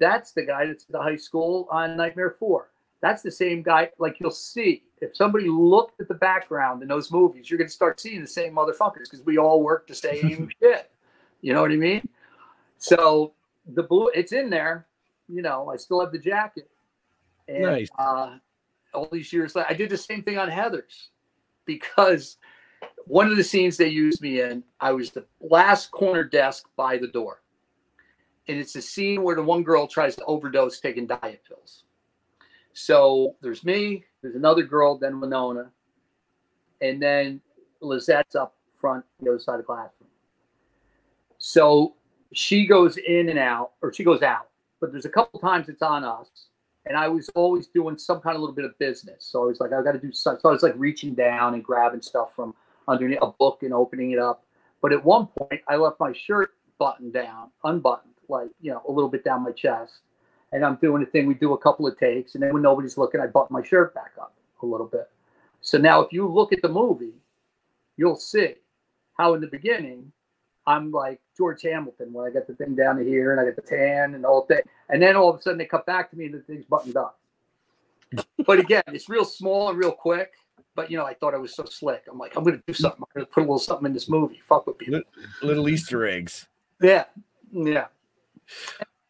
[0.00, 2.70] That's the guy that's at the high school on Nightmare 4.
[3.00, 3.90] That's the same guy.
[3.98, 7.74] Like you'll see, if somebody looked at the background in those movies, you're going to
[7.74, 10.90] start seeing the same motherfuckers because we all work the same shit.
[11.40, 12.08] You know what I mean?
[12.78, 13.34] So
[13.66, 14.86] the blue, it's in there.
[15.28, 16.68] You know, I still have the jacket.
[17.48, 17.88] And Nice.
[17.98, 18.36] uh,
[18.94, 21.08] all these years later, I did the same thing on Heathers
[21.64, 22.36] because
[23.06, 26.98] one of the scenes they used me in, I was the last corner desk by
[26.98, 27.42] the door.
[28.48, 31.84] And it's a scene where the one girl tries to overdose taking diet pills.
[32.72, 35.70] So there's me, there's another girl, then Winona,
[36.80, 37.40] and then
[37.80, 40.08] Lizette's up front, the other side of the classroom.
[41.38, 41.94] So
[42.32, 44.48] she goes in and out, or she goes out,
[44.80, 46.28] but there's a couple times it's on us.
[46.84, 49.24] And I was always doing some kind of little bit of business.
[49.24, 50.40] So I was like, I got to do something.
[50.40, 52.54] So I was like reaching down and grabbing stuff from
[52.88, 54.44] underneath a book and opening it up.
[54.80, 58.90] But at one point, I left my shirt buttoned down, unbuttoned, like, you know, a
[58.90, 60.00] little bit down my chest.
[60.50, 61.26] And I'm doing a thing.
[61.26, 62.34] We do a couple of takes.
[62.34, 65.08] And then when nobody's looking, I button my shirt back up a little bit.
[65.60, 67.14] So now, if you look at the movie,
[67.96, 68.54] you'll see
[69.16, 70.10] how in the beginning,
[70.66, 73.56] I'm like George Hamilton when I got the thing down to here and I got
[73.56, 74.60] the tan and the whole thing.
[74.88, 76.96] And then all of a sudden they cut back to me and the thing's buttoned
[76.96, 77.18] up.
[78.46, 80.32] but again, it's real small and real quick.
[80.74, 82.04] But you know, I thought I was so slick.
[82.10, 83.00] I'm like, I'm gonna do something.
[83.02, 84.40] I'm gonna put a little something in this movie.
[84.46, 85.02] Fuck with people.
[85.42, 86.46] Little Easter eggs.
[86.80, 87.04] Yeah.
[87.52, 87.86] Yeah.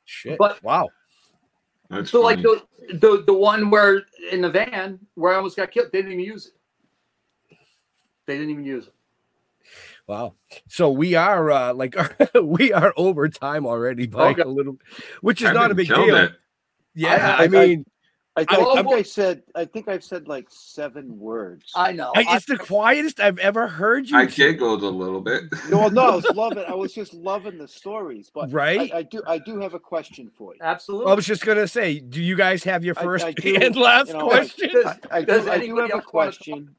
[0.05, 0.39] Shit.
[0.39, 0.89] But- wow.
[1.89, 2.63] That's So like the,
[2.95, 6.25] the the one where in the van where I almost got killed, they didn't even
[6.25, 7.57] use it.
[8.27, 8.95] They didn't even use it.
[10.09, 10.35] Wow.
[10.69, 11.95] So we are uh like
[12.43, 14.43] we are over time already by Okay.
[14.43, 14.77] a little
[15.21, 16.17] which is I've not a big deal.
[16.17, 16.33] it.
[16.95, 17.85] Yeah, I- I, I- mean
[18.35, 21.71] I, I- think, I, think I- I said I think I've said like seven words.
[21.77, 22.13] I know.
[22.17, 24.17] I, I- it's the quietest I've ever heard you.
[24.17, 24.53] I say.
[24.53, 25.45] giggled a little bit.
[25.71, 26.65] no, no, I was loving.
[26.67, 28.91] I was just loving the stories, but Right?
[28.93, 29.23] I, I do.
[29.27, 30.61] I do have a question for you.
[30.63, 31.13] absolutely.
[31.13, 34.09] I was just gonna say, do you guys have your first I do, and last
[34.09, 34.71] you know, question?
[34.73, 35.51] Does- I, I Does do.
[35.51, 36.75] I do have a question,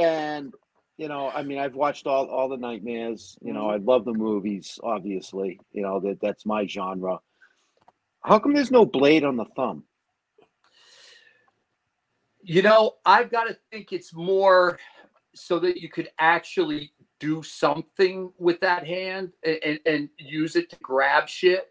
[0.00, 0.54] and
[0.98, 3.38] you know, I mean, I've watched all all the nightmares.
[3.40, 3.88] You know, Mm-hmm.
[3.90, 4.78] I love the movies.
[4.82, 7.18] Obviously, you know that that's my genre.
[8.22, 9.84] How come there's no blade on the thumb?
[12.42, 14.78] You know, I've got to think it's more
[15.34, 20.76] so that you could actually do something with that hand and, and, use it to
[20.82, 21.68] grab shit.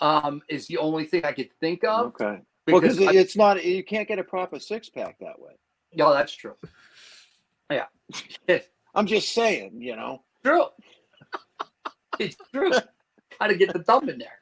[0.00, 2.14] Um, is the only thing I could think of.
[2.14, 3.62] Okay, well, Because I- it's not.
[3.62, 5.52] You can't get a proper six pack that way.
[5.94, 6.54] no, that's true.
[7.70, 7.86] Yeah,
[8.94, 9.80] I'm just saying.
[9.80, 10.22] You know.
[10.44, 10.66] true.
[12.18, 12.72] It's true.
[13.40, 14.38] How to get the thumb in there?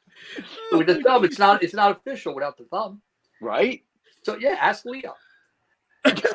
[0.73, 1.63] With the thumb, it's not.
[1.63, 3.01] It's not official without the thumb.
[3.41, 3.85] Right?
[4.25, 5.15] So yeah, ask Leo.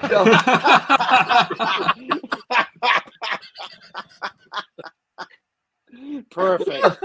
[0.09, 0.25] So-
[6.31, 7.03] Perfect.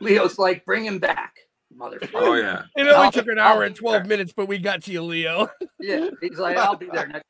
[0.00, 1.34] Leo's like, bring him back,
[1.76, 2.10] motherfucker.
[2.14, 2.62] oh yeah.
[2.76, 4.04] It only I'll- took an hour and 12 there.
[4.04, 5.48] minutes, but we got to you, Leo.
[5.78, 7.26] Yeah, he's like, I'll be there next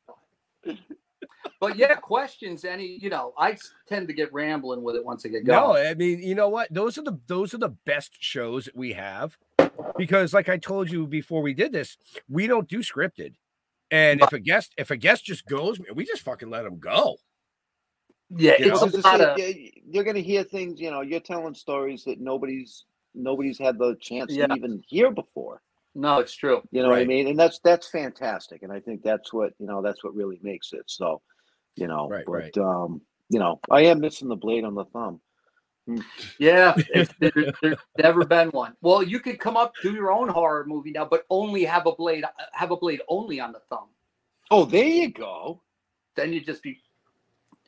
[0.66, 0.78] time.
[1.60, 2.64] But yeah, questions.
[2.64, 3.56] Any, you know, I
[3.86, 5.74] tend to get rambling with it once I get going.
[5.74, 5.76] No.
[5.90, 6.72] I mean, you know what?
[6.72, 9.36] Those are the those are the best shows that we have
[9.98, 13.34] because like I told you before we did this, we don't do scripted.
[13.90, 17.16] And if a guest if a guest just goes, we just fucking let them go.
[18.30, 19.10] yeah, you it's know?
[19.10, 19.38] a of...
[19.38, 20.80] you're gonna hear things.
[20.80, 22.84] You know, you're telling stories that nobody's
[23.14, 24.46] nobody's had the chance Yeah.
[24.46, 25.60] to even hear before.
[25.94, 26.62] no, it's true.
[26.70, 27.26] You know what I mean?
[27.26, 28.62] And that's that's fantastic.
[28.62, 29.82] And I think that's what you know.
[29.82, 30.84] That's what really makes it.
[30.86, 31.20] So,
[31.80, 32.58] you know, Right, but right.
[32.58, 35.20] um, you know, I am missing the blade on the thumb.
[36.38, 37.32] Yeah, it's, there,
[37.62, 38.74] there's never been one.
[38.80, 41.92] Well, you could come up do your own horror movie now, but only have a
[41.92, 43.88] blade have a blade only on the thumb.
[44.50, 45.62] Oh, there you go.
[46.16, 46.80] Then you'd just be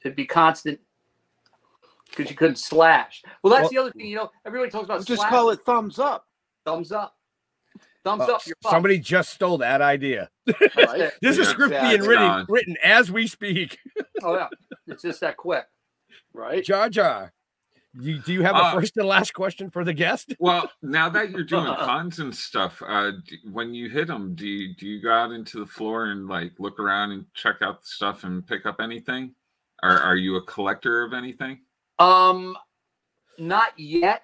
[0.05, 0.78] it'd be constant
[2.10, 3.22] because you couldn't slash.
[3.43, 4.06] Well, that's Well- the other thing.
[4.06, 5.30] You know, everybody talks about Just slash.
[5.30, 6.26] call it thumbs up.
[6.64, 7.16] thumbs up.
[8.04, 8.46] Thumbs Uh, up.
[8.46, 10.28] Your somebody just stole that idea.
[10.76, 11.12] Right?
[11.22, 13.78] There's a Yeah, script being written, written as we speak.
[14.22, 14.48] Oh yeah,
[14.86, 15.64] it's just that quick.
[16.34, 16.64] Right?
[16.64, 17.32] Jar Jar,
[17.94, 20.34] you, do you have a Uh, first and last question for the guest?
[20.40, 24.46] Well, now that you're doing puns and stuff, uh, d- when you hit them, do
[24.46, 27.82] you do you go out into the floor and like look around and check out
[27.82, 29.34] the stuff and pick up anything?
[29.84, 31.60] Or are you a collector of anything?
[31.98, 32.56] Um,
[33.38, 34.22] not yet.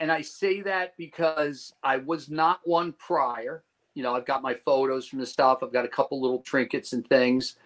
[0.00, 3.62] And I say that because I was not one prior.
[3.94, 5.62] You know, I've got my photos from the stuff.
[5.62, 7.56] I've got a couple little trinkets and things.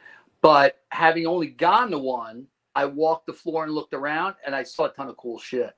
[0.42, 4.64] But having only gone to one, I walked the floor and looked around and I
[4.64, 5.74] saw a ton of cool shit.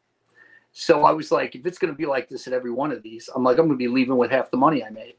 [0.72, 3.02] So I was like, if it's going to be like this at every one of
[3.02, 5.14] these, I'm like, I'm going to be leaving with half the money I made.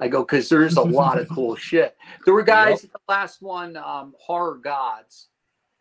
[0.00, 1.96] I go, because there's a lot of cool shit.
[2.24, 5.28] There were guys at the last one, um, Horror Gods,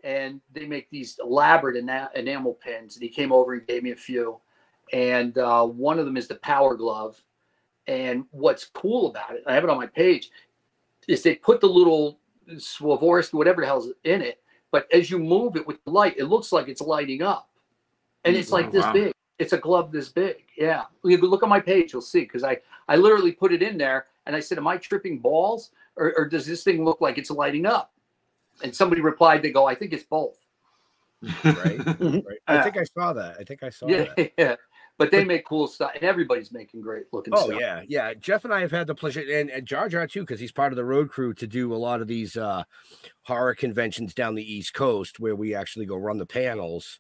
[0.04, 2.96] and they make these elaborate ena- enamel pins.
[2.96, 4.40] And he came over and gave me a few.
[4.94, 7.22] And uh, one of them is the Power Glove.
[7.88, 10.30] And what's cool about it, I have it on my page,
[11.08, 12.20] is they put the little
[12.50, 14.42] Swarovski, whatever the hell's in it,
[14.72, 17.50] but as you move it with the light, it looks like it's lighting up.
[18.26, 18.94] And it's like Oh, this wow.
[18.94, 19.14] big.
[19.40, 20.44] It's a glove this big.
[20.58, 20.84] Yeah.
[21.04, 22.58] You can look on my page, you'll see, because I,
[22.90, 25.72] I literally put it in there and I said, Am I tripping balls?
[25.96, 27.94] Or, or does this thing look like it's lighting up?
[28.64, 30.38] And somebody replied, they go, I think it's both.
[31.44, 31.80] Right.
[32.00, 32.40] right.
[32.48, 33.38] I think I saw that.
[33.40, 34.32] I think I saw Yeah, that.
[34.38, 34.56] yeah.
[34.98, 37.52] But they make cool stuff, and everybody's making great looking Oh stuff.
[37.56, 38.14] Oh yeah, yeah.
[38.16, 40.74] Jeff and I have had the pleasure, and, and Jar Jar too, because he's part
[40.74, 42.64] of the road crew to do a lot of these uh,
[43.24, 47.00] horror conventions down the East Coast, where we actually go run the panels,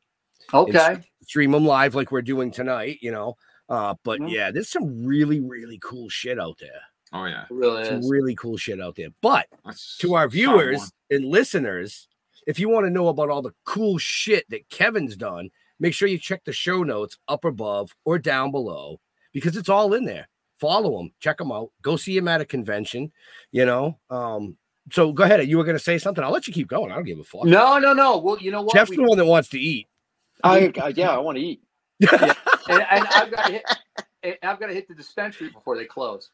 [0.53, 0.97] Okay.
[1.23, 2.99] stream them live like we're doing tonight.
[3.01, 3.35] You know,
[3.67, 4.31] uh, but Mhm.
[4.31, 6.81] yeah, there's some really, really cool shit out there.
[7.13, 7.43] Oh yeah.
[7.43, 8.09] It really Some is.
[8.11, 9.09] really cool shit out there.
[9.21, 12.07] But That's to our viewers and listeners,
[12.45, 15.49] if you want to know about all the cool shit that Kevin's done,
[15.79, 18.99] make sure you check the show notes up above or down below
[19.33, 20.27] because it's all in there.
[20.59, 23.11] Follow them, check them out, go see them at a convention,
[23.51, 23.97] you know.
[24.09, 24.57] Um,
[24.91, 25.47] so go ahead.
[25.47, 26.23] You were going to say something.
[26.23, 26.91] I'll let you keep going.
[26.91, 27.43] I don't give a fuck.
[27.45, 28.17] No, no, no.
[28.17, 28.73] Well, you know what?
[28.73, 29.87] Jeff's We- the one that wants to eat.
[30.43, 31.61] I, I yeah, I want to eat.
[32.11, 32.35] and,
[32.69, 34.39] and I've got to hit.
[34.43, 36.29] I've got to hit the dispensary before they close.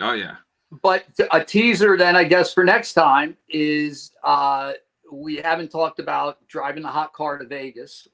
[0.00, 0.36] Oh yeah.
[0.82, 4.72] But a teaser, then I guess for next time is uh,
[5.12, 8.08] we haven't talked about driving the hot car to Vegas,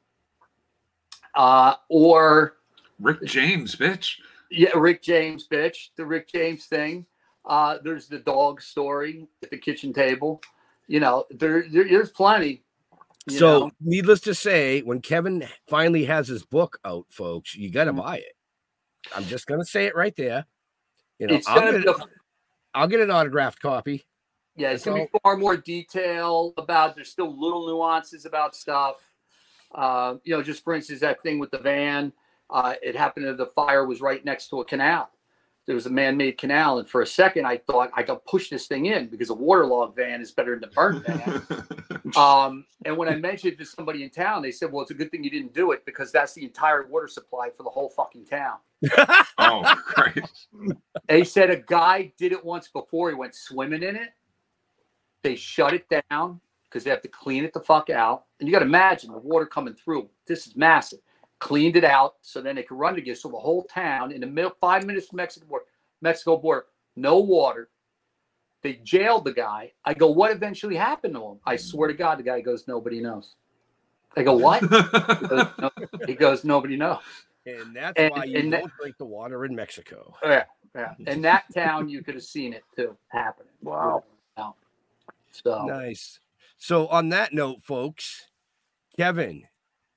[1.35, 2.57] uh, or
[3.01, 4.17] Rick James, bitch.
[4.51, 7.07] yeah, Rick James, bitch, the Rick James thing.
[7.45, 10.41] Uh, there's the dog story at the kitchen table.
[10.87, 12.63] You know, there, there there's plenty.
[13.29, 13.71] So, know.
[13.81, 18.03] needless to say, when Kevin finally has his book out, folks, you got to Mhm.
[18.03, 18.37] buy it.
[19.15, 20.45] I'm just going to say it right there.
[21.19, 22.07] You know, it's I'll gonna get, be a
[22.75, 24.05] I'll get an autographed copy.
[24.57, 26.95] Yeah, it's That's gonna be far more detail about.
[26.97, 28.97] There's still little nuances about stuff.
[29.74, 32.12] Uh, you know, just for instance, that thing with the van.
[32.51, 35.09] Uh, it happened that the fire was right next to a canal.
[35.65, 38.66] There was a man-made canal, and for a second, I thought I could push this
[38.66, 41.43] thing in because a waterlogged van is better than a burnt van.
[42.16, 44.94] um, and when I mentioned it to somebody in town, they said, "Well, it's a
[44.94, 47.89] good thing you didn't do it because that's the entire water supply for the whole
[47.90, 48.57] fucking town."
[49.39, 50.49] oh Christ.
[51.07, 53.11] They said a guy did it once before.
[53.11, 54.11] He went swimming in it.
[55.23, 56.40] They shut it down
[56.73, 58.24] because they have to clean it the fuck out.
[58.40, 60.09] And you got to imagine the water coming through.
[60.27, 61.01] This is massive.
[61.39, 63.15] Cleaned it out so then they could run again.
[63.15, 65.65] So the whole town in the middle, five minutes from Mexico border,
[66.01, 66.66] Mexico border,
[66.97, 67.69] no water.
[68.62, 69.73] They jailed the guy.
[69.85, 71.39] I go, what eventually happened to him?
[71.44, 73.35] I swear to God, the guy goes, nobody knows.
[74.16, 74.61] I go, what?
[74.62, 75.70] He goes, "No."
[76.07, 77.01] He goes, nobody knows.
[77.44, 80.15] And that's And- why you and don't drink the water in Mexico.
[80.23, 80.44] Oh, yeah,
[80.74, 80.94] yeah.
[81.07, 83.53] In that town, you could have seen it too happening.
[83.62, 84.05] Wow.
[85.32, 86.20] So Nice.
[86.62, 88.28] So on that note, folks,
[88.97, 89.43] Kevin,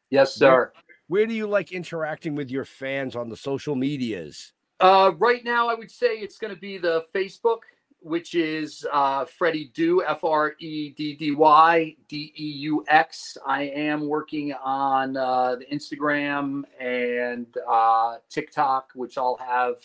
[0.09, 0.73] yes, sir.
[1.05, 4.51] where do you like interacting with your fans on the social medias?
[4.79, 7.59] Uh, right now, I would say it's going to be the Facebook,
[7.99, 13.37] which is uh, Freddy Deux F R E D D Y D E U X.
[13.45, 19.75] I am working on uh, the Instagram and uh, TikTok, which I'll have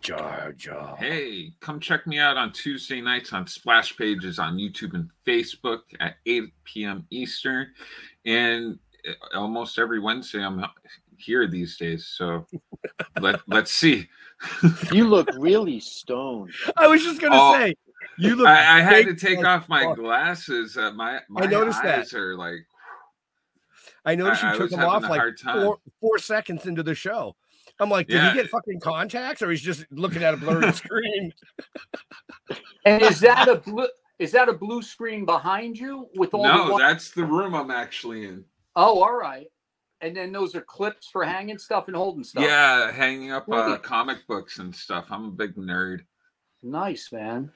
[0.01, 0.97] Jar Jar.
[0.97, 5.81] Hey, come check me out on Tuesday nights on Splash Pages on YouTube and Facebook
[6.01, 7.07] at 8 p.m.
[7.11, 7.69] Eastern.
[8.27, 8.79] And
[9.09, 10.65] uh, almost every Wednesday, I'm
[11.19, 12.07] here these days.
[12.19, 12.47] So
[13.21, 14.09] let, let's see.
[14.91, 16.53] You look really stoned.
[16.77, 17.75] I was just gonna Oh, say,
[18.19, 18.49] you look.
[18.49, 19.99] I, I had to take off my fuck.
[19.99, 20.77] glasses.
[20.77, 22.01] Uh, my, my noticed that.
[22.01, 22.67] eyes are like,
[24.05, 26.95] I noticed I- I you took was them off like four four seconds into the
[26.97, 27.37] show.
[27.83, 28.31] I'm like, did Yeah.
[28.33, 31.33] he get fucking contacts, or he's just looking at a blurry screen?
[32.85, 33.89] And is that a blue?
[34.19, 36.49] Is that a blue screen behind you with all the?
[36.53, 38.45] no, wi- that's the room I'm actually in.
[38.77, 39.47] oh, all right.
[40.01, 42.43] And then those are clips for hanging stuff and holding stuff.
[42.45, 45.07] Yeah, hanging up uh, comic books and stuff.
[45.11, 46.01] I'm a big nerd.
[46.63, 47.51] Nice, man.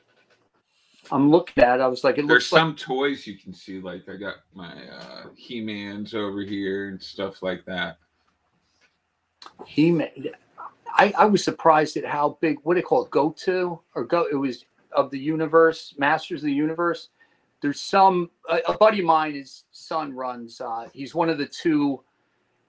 [1.11, 1.81] I'm looking at.
[1.81, 1.83] it.
[1.83, 4.37] I was like, it There's looks like some toys you can see, like I got
[4.55, 7.99] my uh, He-Mans over here and stuff like that.
[9.67, 10.33] He made.
[10.89, 12.59] I, I was surprised at how big.
[12.63, 13.11] What do they call it?
[13.11, 14.27] Go to or go?
[14.31, 17.09] It was of the universe, Masters of the Universe.
[17.61, 18.31] There's some.
[18.49, 20.61] A, a buddy of mine, his son runs.
[20.61, 22.03] Uh, he's one of the two.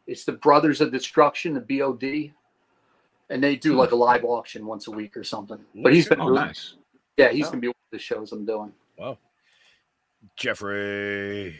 [0.08, 2.32] It's the Brothers of Destruction, the BOD,
[3.30, 5.60] and they do like a live auction once a week or something.
[5.76, 6.76] But he's been, Oh, nice.
[7.18, 8.72] yeah, he's gonna be one of the shows I'm doing.
[8.98, 9.18] Wow,
[10.38, 11.60] Jeffrey.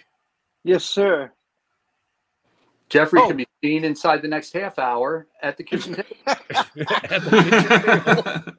[0.64, 1.32] Yes, sir.
[2.90, 3.28] Jeffrey Oh.
[3.28, 6.16] can be seen inside the next half hour at the kitchen table.
[6.28, 6.42] At
[7.24, 8.54] the kitchen table.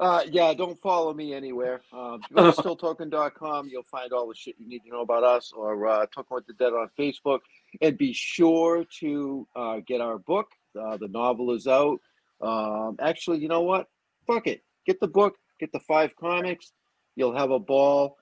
[0.00, 1.80] Uh, yeah, don't follow me anywhere.
[1.92, 5.00] Um, if you go to stilltoking.com, you'll find all the shit you need to know
[5.02, 7.38] about us or uh, Toking with the Dead on Facebook.
[7.80, 10.48] And be sure to uh, get our book.
[10.78, 12.00] Uh, the novel is out.
[12.40, 13.86] Um, actually, you know what?
[14.26, 14.62] Fuck it.
[14.84, 16.72] Get the book, get the five comics.
[17.14, 18.16] You'll have a ball.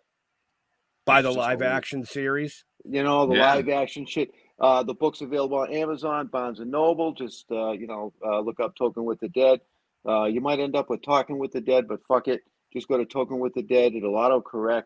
[1.07, 2.65] By the live action series.
[2.85, 3.55] You know, the Yeah.
[3.55, 4.31] live action shit.
[4.61, 7.12] Uh, the book's available on Amazon, Barnes and Noble.
[7.12, 9.61] Just, uh, you know, uh, look up Toking with the Dead.
[10.07, 12.41] Uh, you might end up with Talking with the Dead, but fuck it.
[12.73, 13.95] Just go to Toking with the Dead.
[13.95, 14.85] It'll autocorrect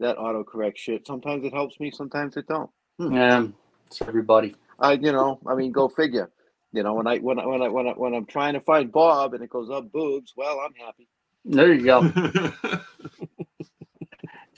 [0.00, 1.06] that autocorrect shit.
[1.06, 2.70] Sometimes it helps me, sometimes it don't.
[2.98, 3.46] Yeah,
[3.86, 4.54] it's everybody.
[4.78, 6.30] I, you know, I mean, go figure.
[6.72, 8.92] You know, when I when I when I when I when I'm trying to find
[8.92, 11.08] Bob and it goes up boobs, well, I'm happy.
[11.44, 12.80] There you go.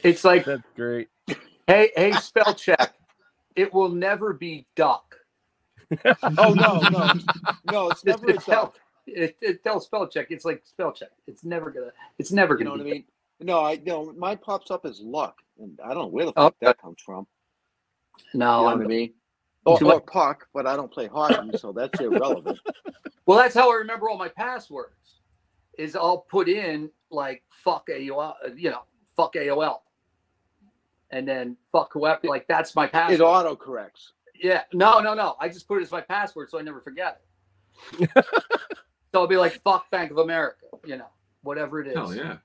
[0.03, 1.09] It's like, That's great.
[1.67, 2.95] hey, hey, spell check.
[3.57, 5.17] It will never be duck.
[6.39, 7.13] Oh no, no,
[7.71, 7.91] no!
[7.91, 8.77] It's never a It tell, duck.
[9.07, 10.29] it, it tells spell check.
[10.31, 11.11] It's like spell check.
[11.27, 11.91] It's never gonna.
[12.19, 12.61] It's never gonna.
[12.61, 12.99] You know gonna what I be.
[12.99, 13.05] mean?
[13.41, 14.13] No, I no.
[14.17, 17.01] Mine pops up as luck, and I don't know where the Oh, fuck that comes
[17.05, 17.27] from.
[18.35, 19.15] No, You know I'm, what I mean?
[19.65, 22.59] Or, Too or puck, but I don't play hockey, so that's irrelevant.
[23.27, 25.21] well, that's how I remember all my passwords.
[25.79, 28.83] Is I'll put in like fuck AOL, uh, you know,
[29.17, 29.79] fuck AOL,
[31.11, 32.21] and then fuck whoever.
[32.25, 33.21] Like that's my It password.
[33.23, 34.13] auto corrects.
[34.35, 34.63] Yeah.
[34.73, 35.37] No, no, no.
[35.41, 37.21] I just put it as my password so I never forget
[37.99, 38.11] it.
[39.13, 41.07] so I'll be like, fuck Bank of America, you know,
[41.43, 41.95] whatever it is.
[41.97, 42.37] Oh yeah.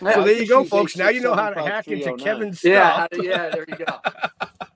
[0.00, 0.96] Yeah, So there you go, folks.
[0.96, 3.20] Now you know how to hack into Kevin's yeah, stuff.
[3.24, 3.98] yeah, there you go.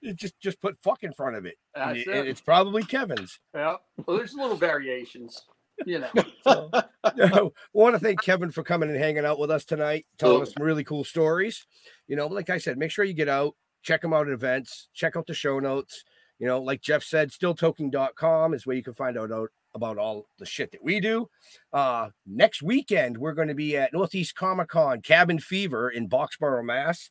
[0.00, 1.56] You just just put fuck in front of it.
[1.74, 2.28] That's it- it.
[2.28, 3.40] It's probably Kevin's.
[3.54, 3.76] Yeah.
[4.06, 5.42] Well, there's little variations,
[5.84, 6.10] you know.
[7.16, 10.52] So, want to thank Kevin for coming and hanging out with us tonight, telling us
[10.52, 11.64] some really cool stories.
[12.08, 14.88] You know, like I said, make sure you get out, check them out at events,
[14.92, 16.04] check out the show notes.
[16.38, 20.26] You know, like Jeff said, stilltoking.com is where you can find out, out about all
[20.38, 21.28] the shit that we do.
[21.72, 26.64] Uh, next weekend, we're going to be at Northeast Comic Con Cabin Fever in Boxborough,
[26.64, 27.08] Mass.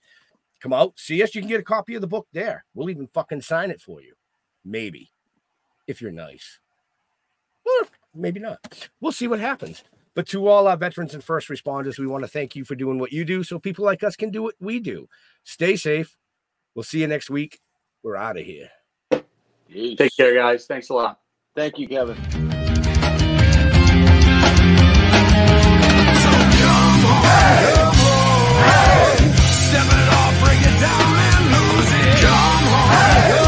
[0.60, 1.34] Come out, see us.
[1.34, 2.66] You can get a copy of the book there.
[2.74, 4.14] We'll even fucking sign it for you.
[4.66, 5.12] Maybe,
[5.88, 6.60] if you're nice.
[7.66, 8.90] Or maybe not.
[9.02, 9.84] We'll see what happens.
[10.16, 13.00] But to all our veterans and first responders, we want to thank you for doing
[13.00, 15.10] what you do so people like us can do what we do.
[15.44, 16.18] Stay safe.
[16.74, 17.60] We'll see you next week.
[18.02, 18.70] We're out of here.
[19.70, 19.98] Yeesh.
[19.98, 20.66] Take care, guys.
[20.66, 21.20] Thanks a lot.
[21.56, 22.16] Thank you, Kevin.
[22.16, 22.22] So
[33.32, 33.45] come